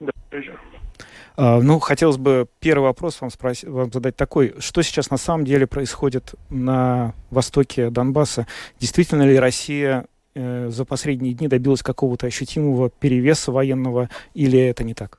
[0.00, 0.60] Добрый вечер.
[1.38, 4.54] Uh, ну, хотелось бы первый вопрос вам, спросить, вам задать такой.
[4.58, 8.48] Что сейчас на самом деле происходит на востоке Донбасса?
[8.80, 10.06] Действительно ли Россия
[10.38, 15.18] Э, за последние дни добилась какого-то ощутимого перевеса военного, или это не так?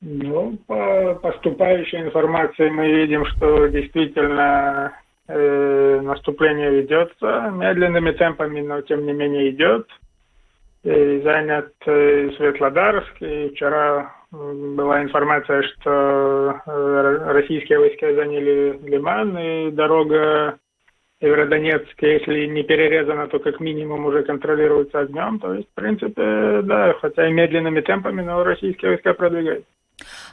[0.00, 4.92] Ну, по поступающей информации мы видим, что действительно
[5.28, 9.86] э, наступление ведется медленными темпами, но тем не менее идет.
[10.82, 19.70] И занят э, Светлодарск, и вчера была информация, что э, российские войска заняли Лиман, и
[19.72, 20.58] дорога
[21.20, 25.38] Северодонецк, если не перерезано, то как минимум уже контролируется огнем.
[25.38, 29.68] То есть, в принципе, да, хотя и медленными темпами, но российские войска продвигаются.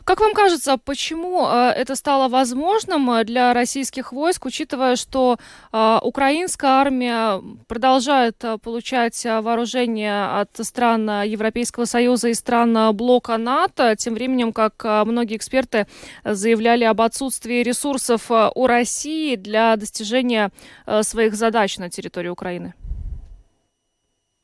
[0.08, 5.36] Как вам кажется, почему э, это стало возможным э, для российских войск, учитывая, что
[5.74, 14.14] э, украинская армия продолжает получать вооружение от стран Европейского Союза и стран блока НАТО, тем
[14.14, 15.88] временем как многие эксперты
[16.24, 20.52] заявляли об отсутствии ресурсов у России для достижения
[21.02, 22.76] своих задач на территории Украины?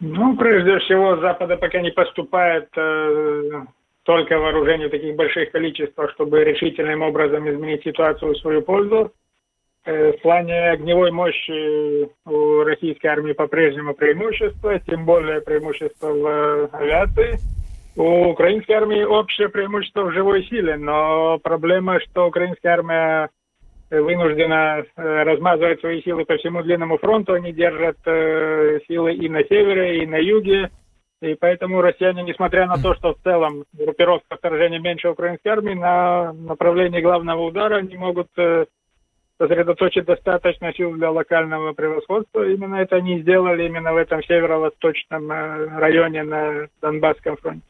[0.01, 3.61] Ну, прежде всего, с Запада пока не поступает э,
[4.03, 9.11] только вооружение в таких больших количествах, чтобы решительным образом изменить ситуацию в свою пользу.
[9.85, 17.39] Э, в плане огневой мощи у российской армии по-прежнему преимущество, тем более преимущество в авиации.
[17.95, 23.29] У украинской армии общее преимущество в живой силе, но проблема, что украинская армия
[23.91, 27.33] вынуждена э, размазывать свои силы по всему длинному фронту.
[27.33, 30.71] Они держат э, силы и на севере, и на юге.
[31.23, 36.33] И поэтому россияне, несмотря на то, что в целом группировка вторжения меньше украинской армии, на
[36.33, 38.65] направлении главного удара не могут э,
[39.37, 42.45] сосредоточить достаточно сил для локального превосходства.
[42.45, 45.31] Именно это они сделали именно в этом северо-восточном
[45.77, 47.63] районе на Донбасском фронте.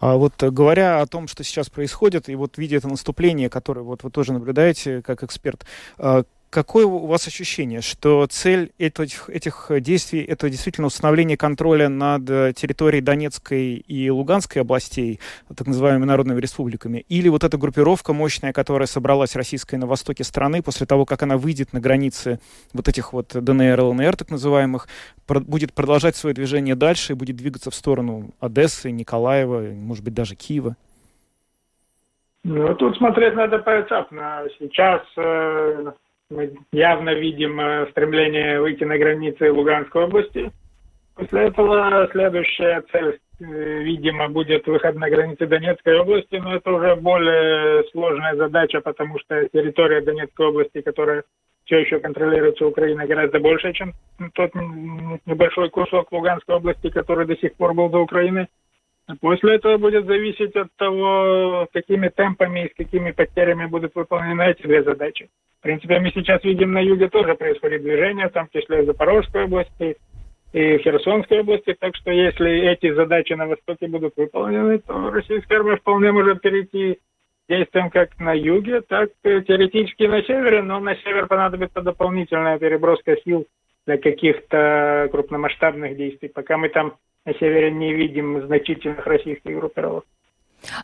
[0.00, 3.82] А вот э, говоря о том, что сейчас происходит, и вот видя это наступление, которое
[3.82, 5.66] вот вы тоже наблюдаете как эксперт,
[5.98, 12.30] а, Какое у вас ощущение, что цель этих, этих действий– это действительно установление контроля над
[12.30, 15.18] э, территорией Донецкой и Луганской областей,
[15.54, 20.62] так называемыми народными республиками, или вот эта группировка мощная, которая собралась российская на востоке страны,
[20.62, 22.38] после того, как она выйдет на границы
[22.72, 24.86] вот этих вот ДНР, ЛНР, так называемых,
[25.26, 30.36] будет продолжать свое движение дальше и будет двигаться в сторону Одессы, Николаева, может быть, даже
[30.36, 30.76] Киева?
[32.44, 34.44] Ну, тут смотреть надо поэтапно.
[34.60, 35.92] Сейчас э,
[36.30, 40.50] мы явно видим э, стремление выйти на границы Луганской области.
[41.14, 46.96] После этого следующая цель, э, видимо, будет выход на границы Донецкой области, но это уже
[46.96, 51.22] более сложная задача, потому что территория Донецкой области, которая
[51.64, 53.92] все еще контролируется Украиной, гораздо больше, чем
[54.34, 54.54] тот
[55.26, 58.48] небольшой кусок Луганской области, который до сих пор был до Украины.
[59.20, 64.62] После этого будет зависеть от того, какими темпами и с какими потерями будут выполнены эти
[64.62, 65.28] две задачи.
[65.60, 69.96] В принципе, мы сейчас видим на юге тоже происходит движение, там в числе Запорожской области
[70.52, 71.76] и Херсонской области.
[71.78, 76.98] Так что если эти задачи на востоке будут выполнены, то российская армия вполне может перейти
[77.48, 83.46] действиям как на юге, так теоретически на севере, но на север понадобится дополнительная переброска сил
[83.86, 86.28] для каких-то крупномасштабных действий.
[86.28, 86.94] Пока мы там
[87.26, 90.04] на севере не видим значительных российских группировок.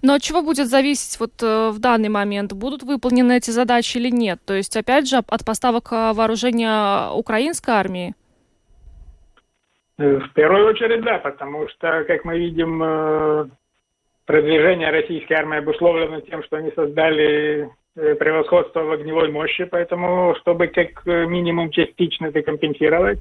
[0.02, 2.52] Но от чего будет зависеть вот э, в данный момент?
[2.52, 4.38] Будут выполнены эти задачи или нет?
[4.44, 8.14] То есть, опять же, от поставок э, вооружения украинской армии?
[9.98, 13.50] Э, в первую очередь, да, потому что, как мы видим,
[14.26, 21.04] продвижение российской армии обусловлено тем, что они создали превосходство в огневой мощи, поэтому, чтобы как
[21.04, 23.18] минимум частично это компенсировать,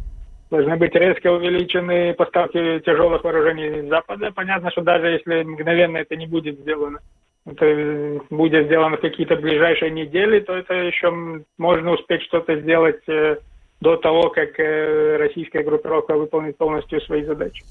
[0.52, 4.32] должны быть резко увеличены поставки тяжелых вооружений из Запада.
[4.36, 7.00] Понятно, что даже если мгновенно это не будет сделано,
[7.46, 13.38] это будет сделано в какие-то ближайшие недели, то это еще можно успеть что-то сделать э,
[13.82, 17.64] до того, как э, российская группировка выполнит полностью свои задачи.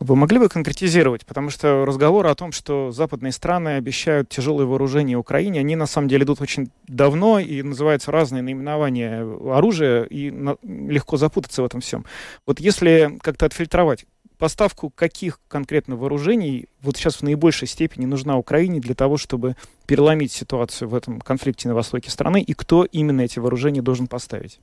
[0.00, 1.24] Вы могли бы конкретизировать?
[1.24, 6.08] Потому что разговоры о том, что западные страны обещают тяжелые вооружения Украине, они на самом
[6.08, 9.22] деле идут очень давно и называются разные наименования
[9.56, 10.30] оружия, и
[10.62, 12.04] легко запутаться в этом всем.
[12.44, 14.04] Вот если как-то отфильтровать,
[14.38, 19.54] поставку каких конкретно вооружений вот сейчас в наибольшей степени нужна Украине для того, чтобы
[19.86, 24.58] переломить ситуацию в этом конфликте на востоке страны, и кто именно эти вооружения должен поставить?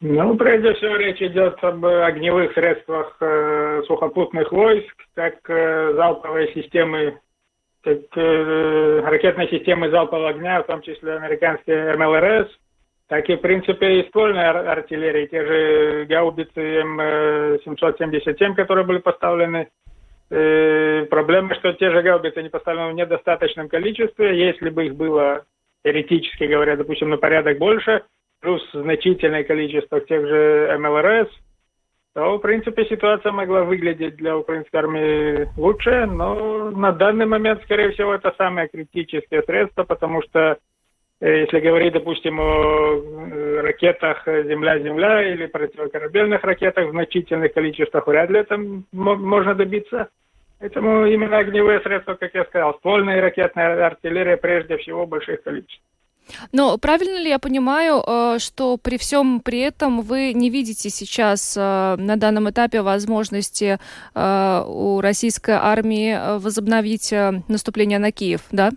[0.00, 7.18] Ну, прежде всего, речь идет об огневых средствах э, сухопутных войск, как э, залповые системы,
[7.82, 12.48] как э, ракетные системы залпового огня, в том числе американские МЛРС,
[13.08, 19.68] так и, в принципе, и ствольная артиллерия, те же гаубицы М777, которые были поставлены.
[20.28, 24.38] Э, проблема, что те же гаубицы не поставлены в недостаточном количестве.
[24.46, 25.46] Если бы их было,
[25.84, 28.02] теоретически говоря, допустим, на порядок больше–
[28.46, 31.28] плюс значительное количество тех же МЛРС,
[32.14, 37.90] то, в принципе, ситуация могла выглядеть для украинской армии лучше, но на данный момент, скорее
[37.90, 40.58] всего, это самое критическое средство, потому что
[41.20, 48.30] э, если говорить, допустим, о э, ракетах «Земля-Земля» или противокорабельных ракетах в значительных количествах, вряд
[48.30, 48.56] ли это
[48.92, 50.08] можно добиться.
[50.60, 55.42] Поэтому именно огневые средства, как я сказал, ствольная и ракетная артиллерия прежде всего в больших
[55.42, 55.95] количествах.
[56.52, 61.56] Но правильно ли я понимаю, э, что при всем при этом вы не видите сейчас
[61.56, 63.78] э, на данном этапе возможности
[64.14, 67.12] э, у российской армии возобновить
[67.48, 68.70] наступление на Киев, да?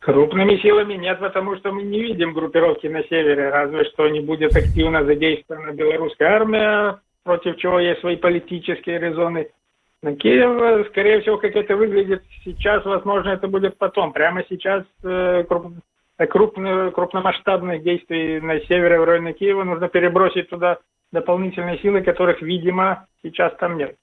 [0.00, 4.54] Крупными силами нет, потому что мы не видим группировки на севере, разве что не будет
[4.54, 9.48] активно задействована белорусская армия, против чего есть свои политические резоны.
[10.04, 14.12] На Киев, скорее всего, как это выглядит сейчас, возможно, это будет потом.
[14.12, 15.72] Прямо сейчас э, круп,
[16.28, 20.76] крупно, крупномасштабных действий на севере в районе Киева нужно перебросить туда
[21.10, 23.96] дополнительные силы, которых, видимо, сейчас там нет.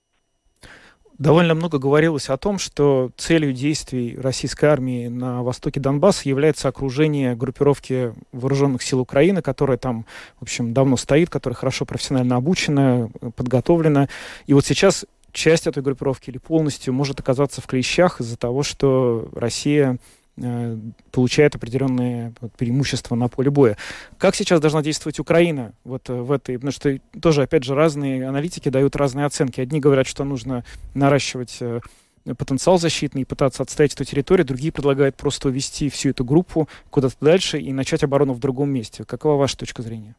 [1.20, 7.36] Довольно много говорилось о том, что целью действий российской армии на востоке Донбасса является окружение
[7.36, 10.08] группировки вооруженных сил Украины, которая там,
[10.40, 14.08] в общем, давно стоит, которая хорошо профессионально обучена, подготовлена.
[14.48, 19.30] И вот сейчас часть этой группировки или полностью может оказаться в клещах из-за того, что
[19.34, 20.00] Россия
[20.38, 20.78] Э,
[21.12, 23.78] получает определенные преимущества на поле боя.
[24.18, 28.28] Как сейчас должна действовать Украина вот э, в этой, потому что тоже, опять же, разные
[28.28, 29.60] аналитики дают разные оценки.
[29.60, 30.64] Одни говорят, что нужно
[30.94, 31.82] наращивать э,
[32.38, 37.16] потенциал защитный и пытаться отстоять эту территорию, другие предлагают просто увести всю эту группу куда-то
[37.20, 39.04] дальше и начать оборону в другом месте.
[39.04, 40.16] Какова ваша точка зрения?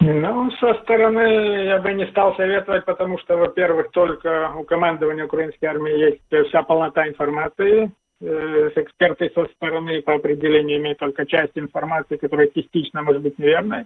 [0.00, 5.66] Ну, со стороны я бы не стал советовать, потому что, во-первых, только у командования украинской
[5.66, 12.16] армии есть вся полнота информации, Э, эксперты со стороны по определению имеют только часть информации,
[12.16, 13.84] которая частично может быть неверной.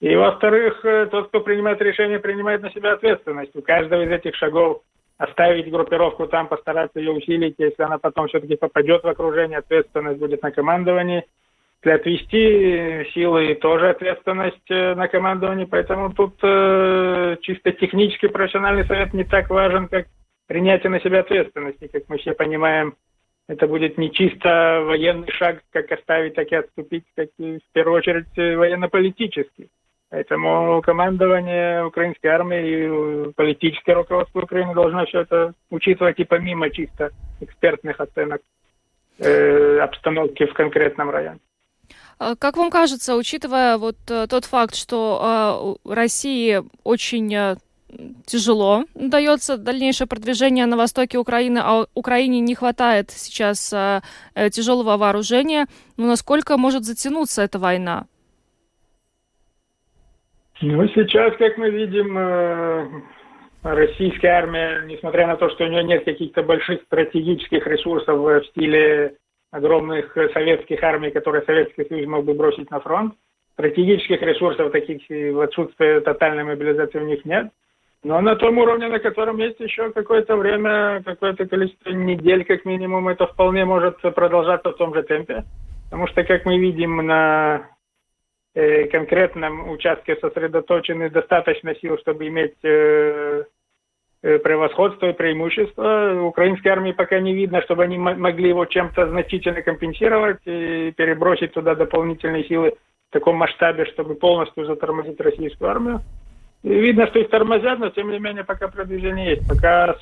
[0.00, 3.56] И, во-вторых, э, тот, кто принимает решение, принимает на себя ответственность.
[3.56, 4.82] У каждого из этих шагов
[5.16, 10.42] оставить группировку там, постараться ее усилить, если она потом все-таки попадет в окружение, ответственность будет
[10.42, 11.24] на командовании.
[11.82, 19.12] Для отвести силы тоже ответственность э, на командовании, поэтому тут э, чисто технический профессиональный совет
[19.12, 20.06] не так важен, как
[20.46, 22.94] принятие на себя ответственности, как мы все понимаем,
[23.48, 27.98] это будет не чисто военный шаг, как оставить, так и отступить, как и в первую
[27.98, 29.68] очередь военно-политический.
[30.08, 37.10] Поэтому командование украинской армии и политическое руководство Украины должно все это учитывать и помимо чисто
[37.40, 38.42] экспертных оценок
[39.18, 41.40] э, обстановки в конкретном районе.
[42.22, 47.56] А как вам кажется, учитывая вот э, тот факт, что э, России очень э,
[48.24, 54.02] тяжело дается дальнейшее продвижение на востоке Украины, а Украине не хватает сейчас э,
[54.36, 55.66] э тяжелого вооружения.
[55.96, 58.06] Но насколько может затянуться эта война?
[60.60, 62.88] Ну, сейчас, как мы видим, э,
[63.64, 69.16] российская армия, несмотря на то, что у нее нет каких-то больших стратегических ресурсов в стиле
[69.52, 73.14] огромных советских армий, которые Советский Союз мог бы бросить на фронт,
[73.52, 77.52] стратегических ресурсов таких в отсутствие тотальной мобилизации у них нет–
[78.04, 83.08] но на том уровне, на котором есть еще какое-то время, какое-то количество недель как минимум,
[83.08, 85.44] это вполне может продолжаться в том же темпе.
[85.84, 87.68] Потому что, как мы видим, на
[88.54, 93.44] э, конкретном участке сосредоточены достаточно сил, чтобы иметь э, э,
[94.22, 96.22] превосходство и преимущество.
[96.22, 101.74] Украинской армии пока не видно, чтобы они могли его чем-то значительно компенсировать и перебросить туда
[101.74, 102.74] дополнительные силы
[103.10, 106.00] в таком масштабе, чтобы полностью затормозить российскую армию.
[106.62, 109.48] Видно, что их тормозят, но тем не менее пока продвижение есть.
[109.48, 109.96] Пока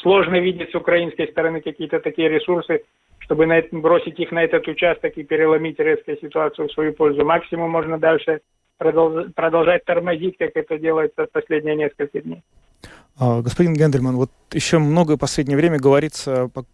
[0.00, 2.82] сложно видеть с украинской стороны какие-то такие ресурсы,
[3.20, 7.24] чтобы на это, бросить их на этот участок и переломить резко ситуацию в свою пользу.
[7.24, 8.40] Максимум можно дальше
[8.78, 12.42] продолжать тормозить, как это делается в последние несколько дней.
[13.16, 16.64] А, господин Гендельман, вот еще много в последнее время говорится по,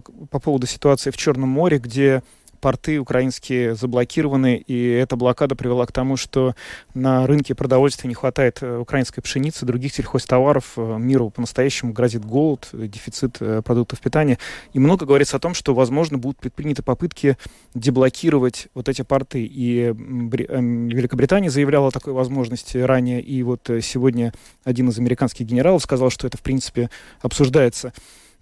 [0.00, 2.22] по поводу ситуации в Черном море, где
[2.60, 6.54] порты украинские заблокированы, и эта блокада привела к тому, что
[6.94, 10.72] на рынке продовольствия не хватает э, украинской пшеницы, других сельхозтоваров.
[10.76, 14.38] Э, миру по-настоящему грозит голод, дефицит э, продуктов питания.
[14.72, 17.36] И много говорится о том, что, возможно, будут предприняты попытки
[17.74, 19.44] деблокировать вот эти порты.
[19.44, 24.32] И Великобритания заявляла о такой возможности ранее, и вот сегодня
[24.64, 26.90] один из американских генералов сказал, что это, в принципе,
[27.20, 27.92] обсуждается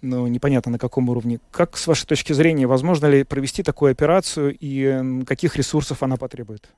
[0.05, 1.39] но непонятно на каком уровне.
[1.51, 6.69] Как, с вашей точки зрения, возможно ли провести такую операцию и каких ресурсов она потребует?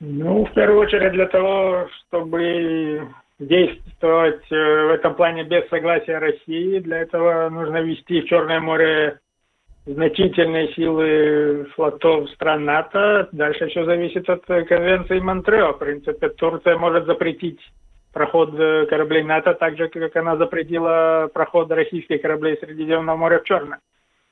[0.00, 6.78] Ну, в первую очередь для того, чтобы действовать э, в этом плане без согласия России,
[6.80, 9.20] для этого нужно ввести в Черное море
[9.86, 13.28] значительные силы флотов стран НАТО.
[13.32, 15.72] Дальше все зависит от конвенции Монтрео.
[15.72, 17.60] В принципе, Турция может запретить
[18.14, 23.44] проход э, кораблей НАТО, так же, как она запретила проход российских кораблей Средиземного моря в
[23.44, 23.80] Черное.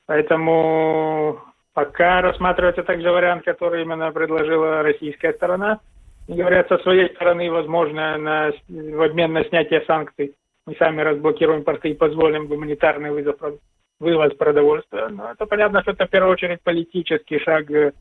[0.07, 1.41] Поэтому
[1.75, 5.81] пока рассматривается также вариант, который именно предложила российская сторона.
[6.29, 10.35] И говорят, со своей стороны, возможно, на, в обмен на снятие санкций
[10.67, 13.37] мы сами разблокируем порты и позволим гуманитарный вызов,
[13.99, 15.09] вывоз продовольствия.
[15.09, 17.93] Но это понятно, что это в первую очередь политический шаг э,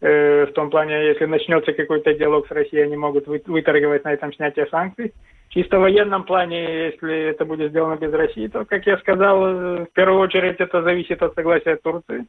[0.00, 4.66] в том плане, если начнется какой-то диалог с Россией, они могут выторговать на этом снятие
[4.66, 5.12] санкций.
[5.50, 9.84] Чисто в военном плане, если это будет сделано без России, то, как я сказал, э,
[9.84, 12.26] в первую очередь это зависит от согласия Турции.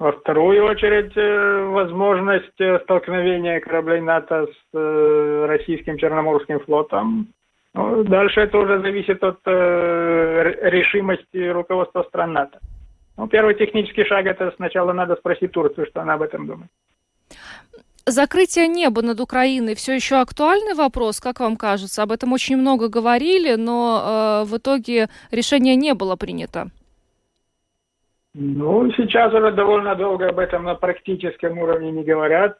[0.00, 7.28] Во вторую очередь, э, возможность столкновения кораблей НАТО с российским Черноморским флотом.
[7.74, 12.58] Ну, дальше это уже зависит от решимости руководства стран НАТО.
[13.16, 16.70] Ну, первый технический шаг– это сначала надо спросить Турцию, что она об этом думает.
[18.10, 22.02] Закрытие неба над Украиной все еще актуальный вопрос, как вам кажется?
[22.02, 26.68] Об этом очень много говорили, но э, в итоге решение не было принято.
[28.34, 32.58] Ну, сейчас уже довольно долго об этом на практическом уровне не говорят,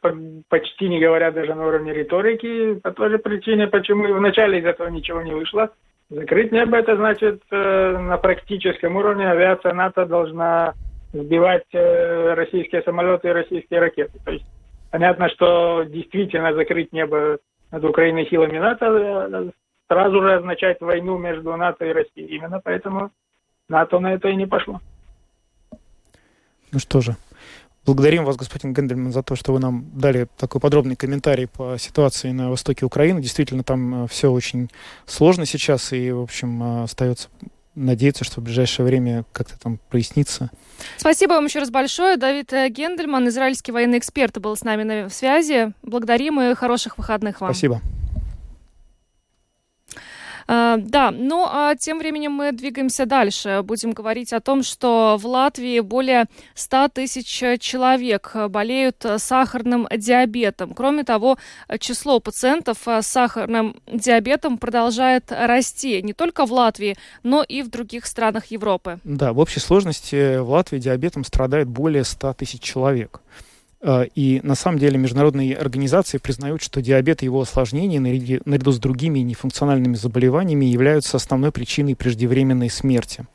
[0.49, 4.65] почти не говорят даже на уровне риторики, по той же причине, почему и вначале из
[4.65, 5.69] этого ничего не вышло.
[6.09, 10.73] Закрыть небо, это значит, э, на практическом уровне авиация НАТО должна
[11.13, 14.19] сбивать э, российские самолеты и российские ракеты.
[14.25, 14.45] То есть
[14.91, 17.39] понятно, что действительно закрыть небо
[17.71, 19.51] над Украиной силами НАТО э,
[19.87, 22.35] сразу же означает войну между НАТО и Россией.
[22.35, 23.11] Именно поэтому
[23.67, 24.79] НАТО на это и не пошло.
[26.71, 27.15] Ну что же,
[27.85, 32.31] благодарим вас, господин Гендельман, за то, что вы нам дали такой подробный комментарий по ситуации
[32.31, 33.21] на востоке Украины.
[33.21, 34.69] Действительно, там э, все очень
[35.05, 37.29] сложно сейчас, и, в общем, э, остается
[37.79, 40.49] надеяться, что в ближайшее время как-то там прояснится.
[40.97, 42.17] Спасибо вам еще раз большое.
[42.17, 45.73] Давид э, Гендельман, израильский военный эксперт, был с нами на связи.
[45.83, 47.53] Благодарим и хороших выходных вам.
[47.53, 47.81] Спасибо.
[50.51, 53.61] А, да, ну а тем временем мы двигаемся дальше.
[53.63, 56.25] Будем говорить о том, что в Латвии более
[56.55, 57.27] 100 тысяч
[57.59, 60.73] человек болеют сахарным диабетом.
[60.73, 61.37] Кроме того,
[61.79, 68.07] число пациентов с сахарным диабетом продолжает расти не только в Латвии, но и в других
[68.07, 68.99] странах Европы.
[69.03, 73.21] Да, в общей сложности в Латвии диабетом страдает более 100 тысяч человек.
[73.81, 78.79] Э, и на самом деле международные организации признают, что диабет и его осложнения наряду с
[78.79, 83.25] другими нефункциональными заболеваниями являются основной причиной преждевременной смерти.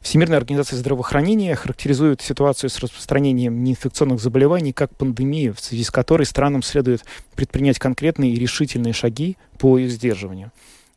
[0.00, 6.24] Всемирная организация здравоохранения характеризует ситуацию с распространением неинфекционных заболеваний как пандемию, в связи с которой
[6.24, 10.52] странам следует предпринять конкретные и решительные шаги по их сдерживанию.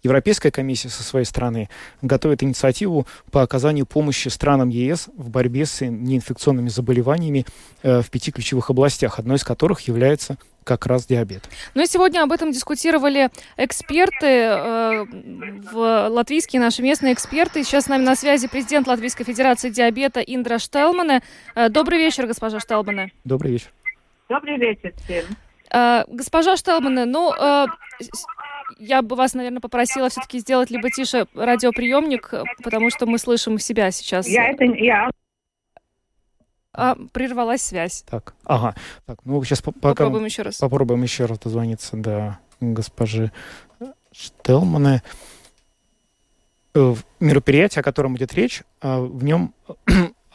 [0.07, 1.69] Европейская комиссия со своей стороны
[2.01, 7.45] готовит инициативу по оказанию помощи странам ЕС в борьбе с неинфекционными заболеваниями
[7.83, 11.49] э, в пяти ключевых областях, одной из которых является как раз диабет.
[11.75, 15.05] Ну и сегодня об этом дискутировали эксперты, э,
[15.71, 17.63] в, латвийские наши местные эксперты.
[17.63, 21.21] Сейчас с нами на связи президент Латвийской Федерации диабета Индра Штелмане.
[21.55, 23.11] Э, добрый вечер, госпожа Штелмане.
[23.23, 23.69] Добрый вечер.
[24.29, 25.25] Добрый вечер всем.
[25.71, 27.65] Э, госпожа Штелмане, ну, э,
[28.79, 33.91] я бы вас, наверное, попросила все-таки сделать либо тише радиоприемник, потому что мы слышим себя
[33.91, 34.27] сейчас.
[34.27, 34.63] Я это...
[34.65, 35.09] Я...
[36.73, 38.03] А, прервалась связь.
[38.07, 38.75] Так, ага.
[39.05, 40.57] Так, ну сейчас по пока попробуем еще раз.
[40.57, 43.31] Попробуем еще раз дозвониться до госпожи
[44.11, 45.01] Штелмана.
[46.75, 49.55] Э, мероприятие, о котором идет речь, а, в нем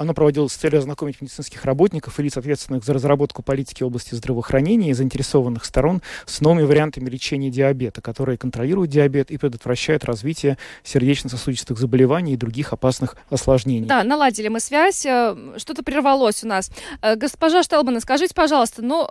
[0.02, 4.14] оно проводилось с целью ознакомить медицинских работников и лиц, ответственных за разработку политики в области
[4.14, 10.58] здравоохранения и заинтересованных сторон с новыми вариантами лечения диабета, которые контролируют диабет и предотвращают развитие
[10.82, 13.86] сердечно-сосудистых заболеваний и других опасных осложнений.
[13.86, 16.70] Да, наладили мы связь, э, что-то прервалось у нас.
[17.00, 19.06] Э, госпожа Штелбана, скажите, пожалуйста, ну,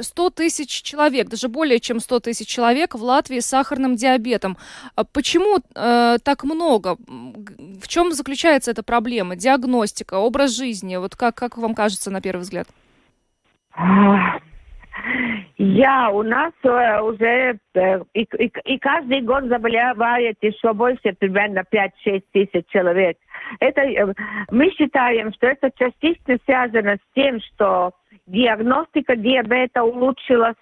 [0.00, 4.56] 100 э, тысяч человек, даже более чем 100 тысяч человек в Латвии с сахарным диабетом.
[5.12, 6.96] Почему так много?
[6.96, 9.36] В чем заключается эта проблема?
[9.36, 10.96] Диагностика, образ жизни?
[10.96, 12.68] Вот как, как вам кажется на первый взгляд?
[15.58, 21.64] Я у нас э, уже э, и, и, и каждый год заболевает еще больше, примерно
[22.06, 23.16] 5-6 тысяч человек.
[23.58, 24.14] Это, э,
[24.52, 27.92] мы считаем, что это частично связано с тем, что
[28.26, 30.56] диагностика диабета улучшилась,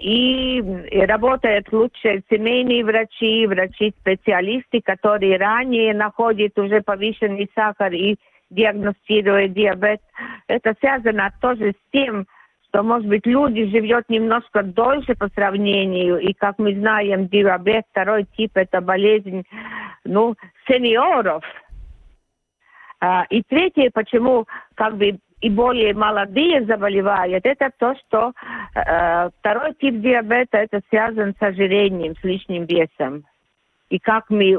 [0.00, 0.62] и,
[1.06, 8.16] работают лучше семейные врачи, врачи-специалисты, которые ранее находят уже повышенный сахар и
[8.52, 10.00] диагностируя диабет.
[10.46, 12.26] Это связано тоже с тем,
[12.68, 18.26] что, может быть, люди живет немножко дольше по сравнению, и, как мы знаем, диабет второй
[18.36, 19.44] тип– это болезнь,
[20.04, 20.34] ну,
[20.66, 21.44] сеньоров.
[23.00, 28.32] А, и третье, почему, как бы, и более молодые заболевают, это то, что
[28.74, 33.24] э, второй тип диабета это связан с ожирением, с лишним весом.
[33.90, 34.56] И как мы,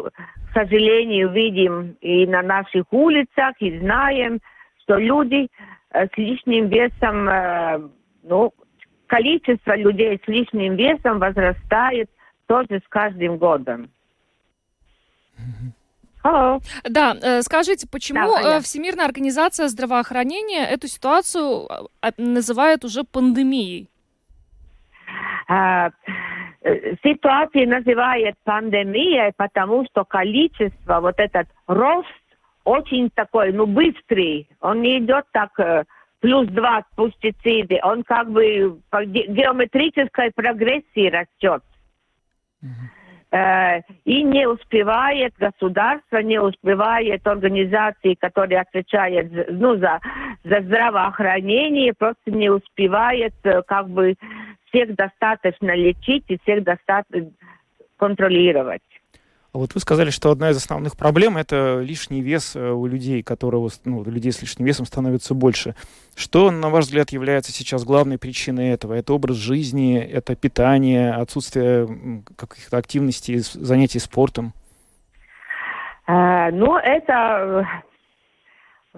[0.53, 4.39] к сожалению, видим и на наших улицах, и знаем,
[4.83, 5.47] что люди
[5.91, 7.81] э, с лишним весом, э,
[8.21, 8.53] ну,
[9.07, 12.07] количество людей с лишним весом возрастает
[12.45, 13.89] тоже с каждым годом.
[16.23, 16.61] Hello.
[16.87, 21.67] Да, э, скажите, почему да, Всемирная организация здравоохранения эту ситуацию
[22.17, 23.89] называет уже пандемией?
[27.03, 32.07] Ситуация называет пандемией, потому что количество, вот этот рост
[32.63, 34.47] очень такой, ну, быстрый.
[34.61, 35.83] Он не идет так э,
[36.21, 37.79] плюс два пестициды.
[37.83, 41.63] Он как бы по геометрической прогрессии растет.
[42.61, 42.67] Э,
[44.05, 49.99] и не успевает государство, не успевает организации, которые отвечают ну, за,
[50.43, 54.15] за здравоохранение, просто не успевает э, как бы
[54.65, 57.31] всех достаточно лечить и всех достаточно
[57.97, 58.83] контролировать.
[59.53, 63.69] Вот вы сказали, что одна из основных проблем это лишний вес э, у людей, которого,
[63.85, 65.75] ну, людей с лишним весом становится больше.
[66.15, 68.93] Что, на ваш взгляд, является сейчас главной причиной этого?
[68.93, 71.87] Это образ жизни, это питание, отсутствие
[72.35, 74.53] каких-то активностей, занятий спортом?
[76.07, 77.67] А, ну, это
[78.91, 78.97] э,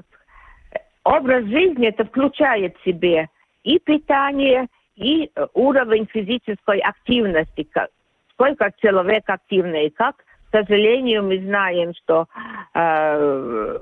[1.03, 3.27] образ жизни, это включает в себе
[3.63, 7.67] и питание, и уровень физической активности,
[8.31, 10.24] сколько человек активный, как
[10.55, 12.27] сожалению, мы знаем, что
[12.73, 13.79] э,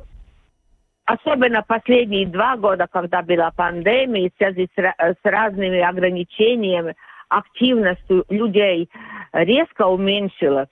[1.06, 6.96] особенно последние два года, когда была пандемия, в связи с, с разными ограничениями,
[7.30, 8.90] активность людей
[9.34, 10.70] резко уменьшилась.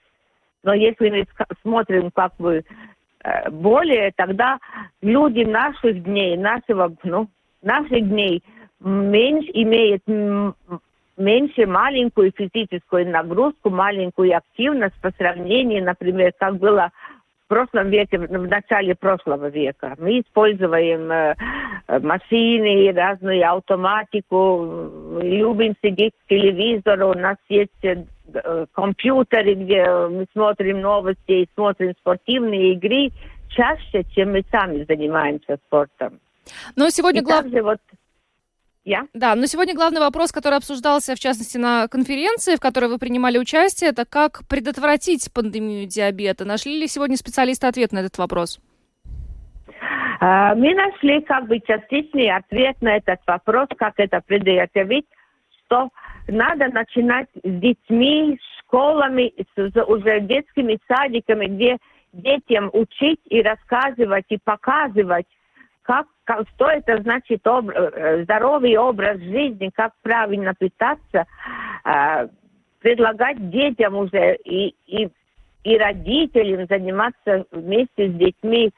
[0.62, 1.26] Но если мы
[1.62, 2.64] смотрим как бы
[3.24, 4.58] э, более, тогда
[5.00, 7.28] люди наших дней, нашего, ну,
[7.62, 8.42] наших дней
[8.80, 10.02] меньше имеют
[11.16, 16.90] меньше маленькую физическую нагрузку, маленькую активность по сравнению, например, как было
[17.44, 19.94] в прошлом веке, в начале прошлого века.
[19.98, 21.34] Мы используем э,
[22.00, 30.80] машины, разную автоматику, любим сидеть к телевизору, у нас есть э, компьютеры, где мы смотрим
[30.80, 33.10] новости и смотрим спортивные игры
[33.50, 36.20] чаще, чем мы сами занимаемся спортом.
[36.76, 37.62] Но сегодня главное...
[37.62, 37.78] Вот
[38.84, 39.06] я?
[39.14, 43.38] Да, но сегодня главный вопрос, который обсуждался, в частности, на конференции, в которой вы принимали
[43.38, 46.44] участие, это как предотвратить пандемию диабета.
[46.44, 48.60] Нашли ли сегодня специалисты ответ на этот вопрос?
[50.20, 55.06] А, мы нашли как бы частичный ответ на этот вопрос, как это предотвратить,
[55.66, 55.88] что
[56.28, 61.78] надо начинать с детьми, школами, с уже детскими садиками, где
[62.12, 65.26] детям учить и рассказывать и показывать,
[65.82, 71.26] как, как, что это значит об, э, здоровый образ жизни, как правильно питаться,
[71.84, 72.28] э,
[72.80, 75.08] предлагать детям уже и, и,
[75.64, 78.72] и родителям заниматься вместе с детьми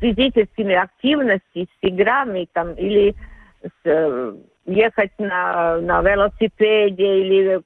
[0.00, 3.14] физическими активностями, с играми там, или
[3.62, 4.34] с, э,
[4.66, 7.62] ехать на, на велосипеде или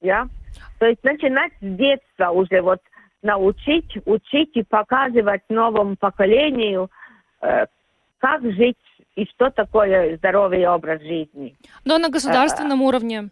[0.00, 0.28] я.
[0.78, 2.80] То есть начинать с детства уже вот
[3.22, 6.90] научить, учить и показывать новому поколению,
[7.40, 7.66] э,
[8.24, 8.78] как жить
[9.16, 11.54] и что такое здоровый образ жизни.
[11.84, 13.28] Но на государственном а, уровне.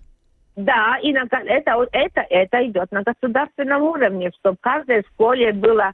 [0.54, 5.92] Да, и на, это, это, это идет на государственном уровне, чтобы в каждой школе было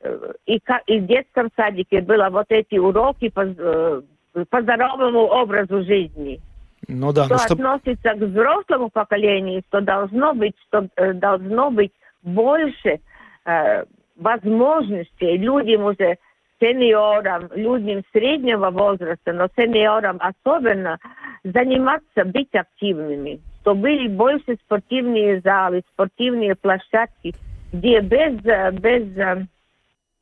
[0.00, 4.02] э, и, и в детском садике было вот эти уроки по, э,
[4.48, 6.40] по здоровому образу жизни.
[6.86, 11.92] Ну да, что ну, относится к взрослому поколению, что должно быть, что должно быть
[12.22, 13.00] больше
[13.44, 13.84] э,
[14.14, 16.16] возможностей людям уже
[16.60, 20.98] сеньорам, людям среднего возраста, но сеньорам особенно,
[21.44, 27.34] заниматься, быть активными, чтобы были больше спортивные залы, спортивные площадки,
[27.72, 28.40] где без,
[28.80, 29.46] без,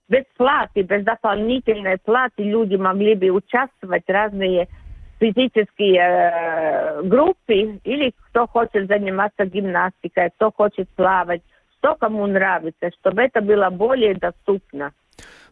[0.08, 4.68] без платы, без дополнительной платы люди могли бы участвовать в разные
[5.20, 11.42] физические э, группы, или кто хочет заниматься гимнастикой, кто хочет плавать,
[11.78, 14.92] что кому нравится, чтобы это было более доступно.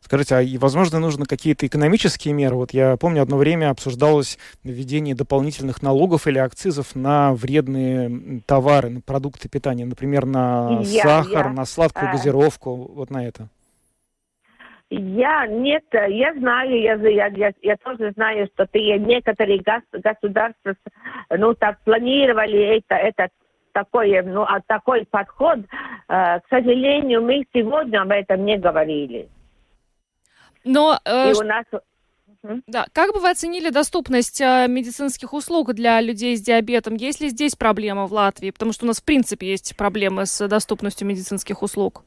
[0.03, 2.57] Скажите, а возможно нужны какие-то экономические меры?
[2.57, 9.01] Вот я помню, одно время обсуждалось введение дополнительных налогов или акцизов на вредные товары, на
[9.01, 12.13] продукты питания, например, на я, сахар, я, на сладкую а...
[12.13, 13.49] газировку, вот на это.
[14.91, 20.75] Я нет, я знаю, я, я, я, я тоже знаю, что ты, некоторые государства,
[21.31, 23.29] ну так планировали это, это
[23.73, 25.61] такой, ну, а такой подход.
[26.09, 29.29] Э, к сожалению, мы сегодня об этом не говорили.
[30.65, 31.65] Но э, и у нас
[32.67, 36.95] да, как бы вы оценили доступность э, медицинских услуг для людей с диабетом?
[36.95, 38.51] Есть ли здесь проблема в Латвии?
[38.51, 42.03] Потому что у нас в принципе есть проблемы с доступностью медицинских услуг.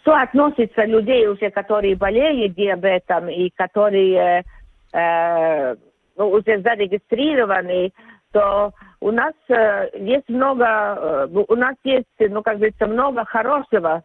[0.00, 4.44] Что относится людей уже, которые болеют диабетом и которые
[4.92, 5.74] э,
[6.16, 7.92] ну, уже зарегистрированы,
[8.30, 14.04] то у нас э, есть много, э, у нас есть, ну, как говорится, много хорошего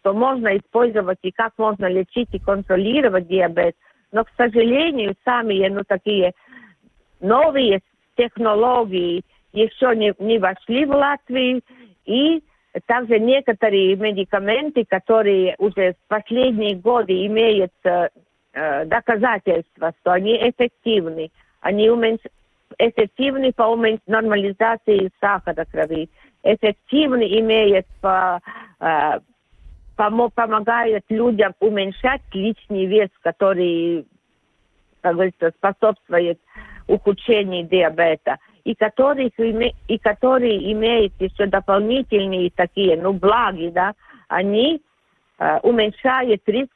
[0.00, 3.74] что можно использовать и как можно лечить и контролировать диабет.
[4.12, 6.32] Но, к сожалению, сами ну, такие
[7.20, 7.80] новые
[8.16, 9.22] технологии
[9.52, 11.62] еще не, не вошли в Латвию.
[12.04, 12.42] И
[12.86, 18.08] также некоторые медикаменты, которые уже в последние годы имеют э,
[18.52, 21.30] э доказательства, что они эффективны,
[21.60, 22.20] они уменьш...
[22.78, 24.00] эффективны по уменьш...
[24.06, 26.08] нормализации сахара крови.
[26.42, 28.40] эффективно имеет по,
[28.80, 29.18] э,
[29.98, 34.06] помо, помогает людям уменьшать лишний вес, который,
[35.02, 36.38] как говорится, способствует
[36.86, 39.32] ухудшению диабета и который,
[39.88, 43.94] и который имеет еще дополнительные такие, ну, благи, да,
[44.28, 44.80] они
[45.38, 46.72] э, уменьшают риск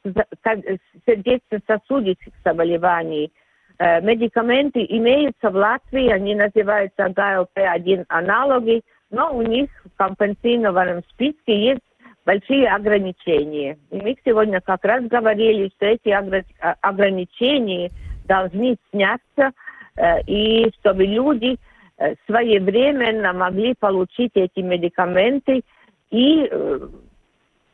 [1.05, 3.31] сердечно-сосудистых заболеваний.
[3.79, 11.57] Э, медикаменты имеются в Латвии, они называются ГЛП-1 аналоги, но у них в компенсированном списке
[11.57, 11.92] есть
[12.25, 13.77] большие ограничения.
[13.91, 16.09] И мы сегодня как раз говорили, что эти
[16.81, 17.91] ограничения
[18.25, 19.51] должны сняться,
[19.95, 21.57] э, и чтобы люди
[21.97, 25.61] э, своевременно могли получить эти медикаменты
[26.09, 26.79] и, э,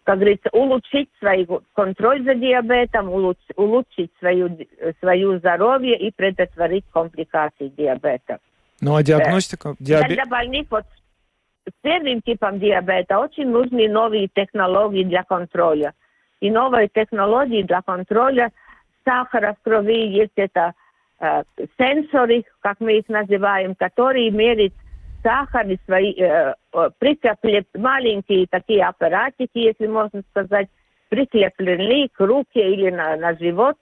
[0.04, 4.58] как говорится, улучшить свой контроль за диабетом, улучшить свою,
[5.00, 8.39] свою здоровье и предотвратить компликации диабета.
[8.82, 9.76] Ну а диагностика?
[9.80, 10.16] Диабет...
[10.16, 10.86] Для больных вот
[11.82, 15.93] первым типом диабета очень нужны новые технологии для контроля.
[16.39, 18.51] И новые технологии для контроля
[19.03, 20.74] сахара в крови есть это
[21.20, 21.43] э,
[21.78, 24.74] сенсоры, как мы их называем, которые меряют
[25.24, 26.53] сахар и свои, э,
[26.99, 30.70] прикреплены маленькие такие аппаратики, если можно сказать,
[31.09, 33.76] прикреплены к руке или на, на живот.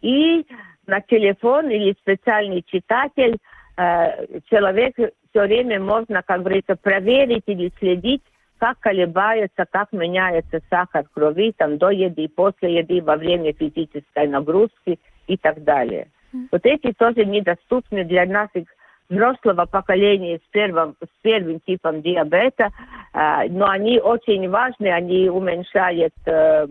[0.00, 0.46] И
[0.86, 3.38] на телефон или специальный читатель
[3.76, 4.94] э, человек
[5.34, 8.22] все время можно, как говорится, проверить или следить,
[8.58, 15.00] как колебается, как меняется сахар крови там, до еды, после еды, во время физической нагрузки
[15.26, 16.08] и так далее.
[16.52, 18.68] Вот эти тоже недоступны для наших
[19.08, 22.70] взрослого поколения с первым, с первым типом диабета,
[23.12, 26.66] э, но они очень важны, они уменьшают э,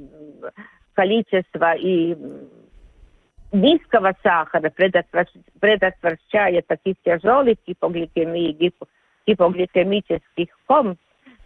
[0.94, 2.18] количество и
[3.54, 4.72] низкого сахара
[5.60, 8.74] предотвращает таких тяжелых гипогликемий,
[9.26, 10.98] гипогликемических ком.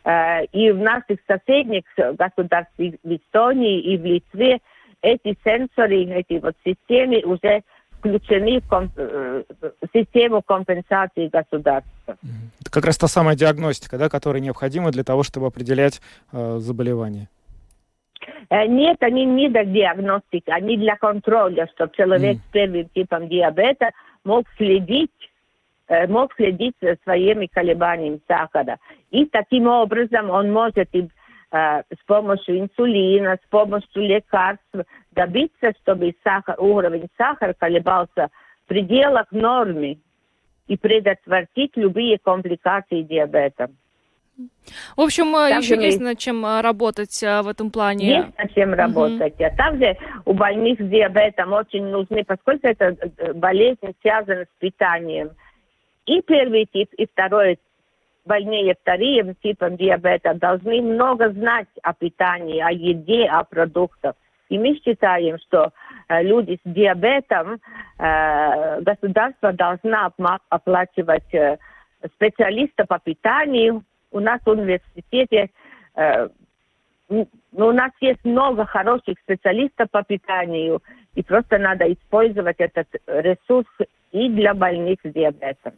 [0.04, 4.60] Э, и в наших соседних государствах, в Эстонии и в Литве,
[5.02, 7.62] эти сенсоры, эти вот системы уже
[8.00, 9.44] включены в, комп- э,
[9.94, 12.18] систему компенсации государства.
[12.62, 16.02] Это как раз та самая диагностика, да, которая необходима для того, чтобы определять
[16.32, 17.28] э, заболевание.
[18.50, 23.92] Нет, они не для диагностики, они для контроля, чтобы человек с первым типом диабета
[24.24, 25.12] мог следить
[26.08, 28.78] мог следить за своими колебаниями сахара.
[29.10, 31.08] И таким образом он может и,
[31.52, 34.76] э, с помощью инсулина, с помощью лекарств
[35.12, 38.30] добиться, чтобы сахар, уровень сахара колебался
[38.66, 40.00] в пределах нормы
[40.68, 43.70] и предотвратить любые компликации диабета.
[44.96, 48.08] В общем, э, также еще есть над чем э, работать э, в этом плане.
[48.08, 49.40] Есть над чем работать.
[49.42, 52.96] А также у больных с диабетом очень нужны, поскольку это
[53.34, 55.32] болезнь связана с питанием.
[56.06, 57.60] И первый тип, и второй
[58.26, 64.16] больные вторым типом диабета должны много знать о питании, о еде, о продуктах.
[64.50, 65.72] И мы считаем, что
[66.10, 67.60] люди с диабетом,
[67.98, 70.12] э, государство должно
[70.50, 71.58] оплачивать
[72.16, 75.50] специалиста по питанию, у нас в университете
[75.96, 76.30] э,
[77.10, 80.82] ну, у нас есть много хороших специалистов по питанию,
[81.16, 83.68] и просто надо использовать этот ресурс
[84.12, 85.74] и для больных с диабетом.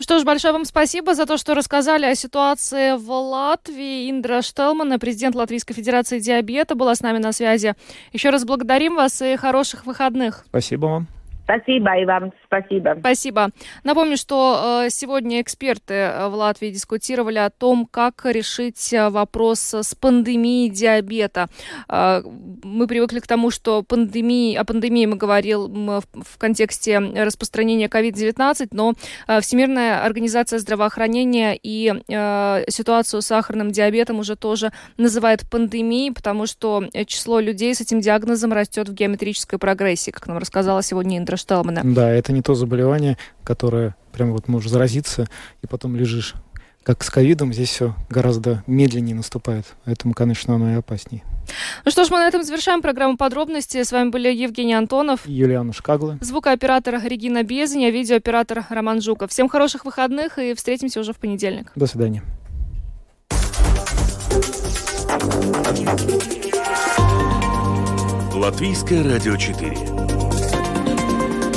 [0.00, 4.10] Что ж, большое вам спасибо за то, что рассказали о ситуации в Латвии.
[4.10, 7.74] Индра Штелман, президент Латвийской Федерации диабета, была с нами на связи.
[8.12, 10.44] Еще раз благодарим вас и хороших выходных.
[10.46, 11.19] Спасибо вам.
[11.50, 12.96] Спасибо и вам спасибо.
[13.00, 13.50] Спасибо.
[13.82, 19.74] Напомню, что э, сегодня эксперты э, в Латвии дискутировали о том, как решить э, вопрос
[19.74, 21.48] с пандемией диабета.
[21.88, 28.94] Мы привыкли к тому, что пандемии, о пандемии мы говорил в контексте распространения COVID-19, но
[29.40, 31.92] Всемирная организация здравоохранения и
[32.68, 38.52] ситуацию с сахарным диабетом уже тоже называет пандемией, потому что число людей с этим диагнозом
[38.52, 41.80] растет в геометрической прогрессии, как нам рассказала сегодня Индра Шталмана.
[41.84, 45.28] Да, это не то заболевание, которое прямо вот можешь заразиться
[45.62, 46.34] и потом лежишь.
[46.82, 49.66] Как с ковидом, здесь все гораздо медленнее наступает.
[49.84, 51.22] Поэтому, конечно, оно и опаснее.
[51.84, 53.82] Ну что ж, мы на этом завершаем программу подробности.
[53.82, 55.26] С вами были Евгений Антонов.
[55.26, 56.18] И Юлиана Шкагла.
[56.20, 59.30] Звукооператор Регина Безень, а видеооператор Роман Жуков.
[59.30, 61.70] Всем хороших выходных и встретимся уже в понедельник.
[61.74, 62.22] До свидания.
[68.34, 70.09] Латвийское радио 4.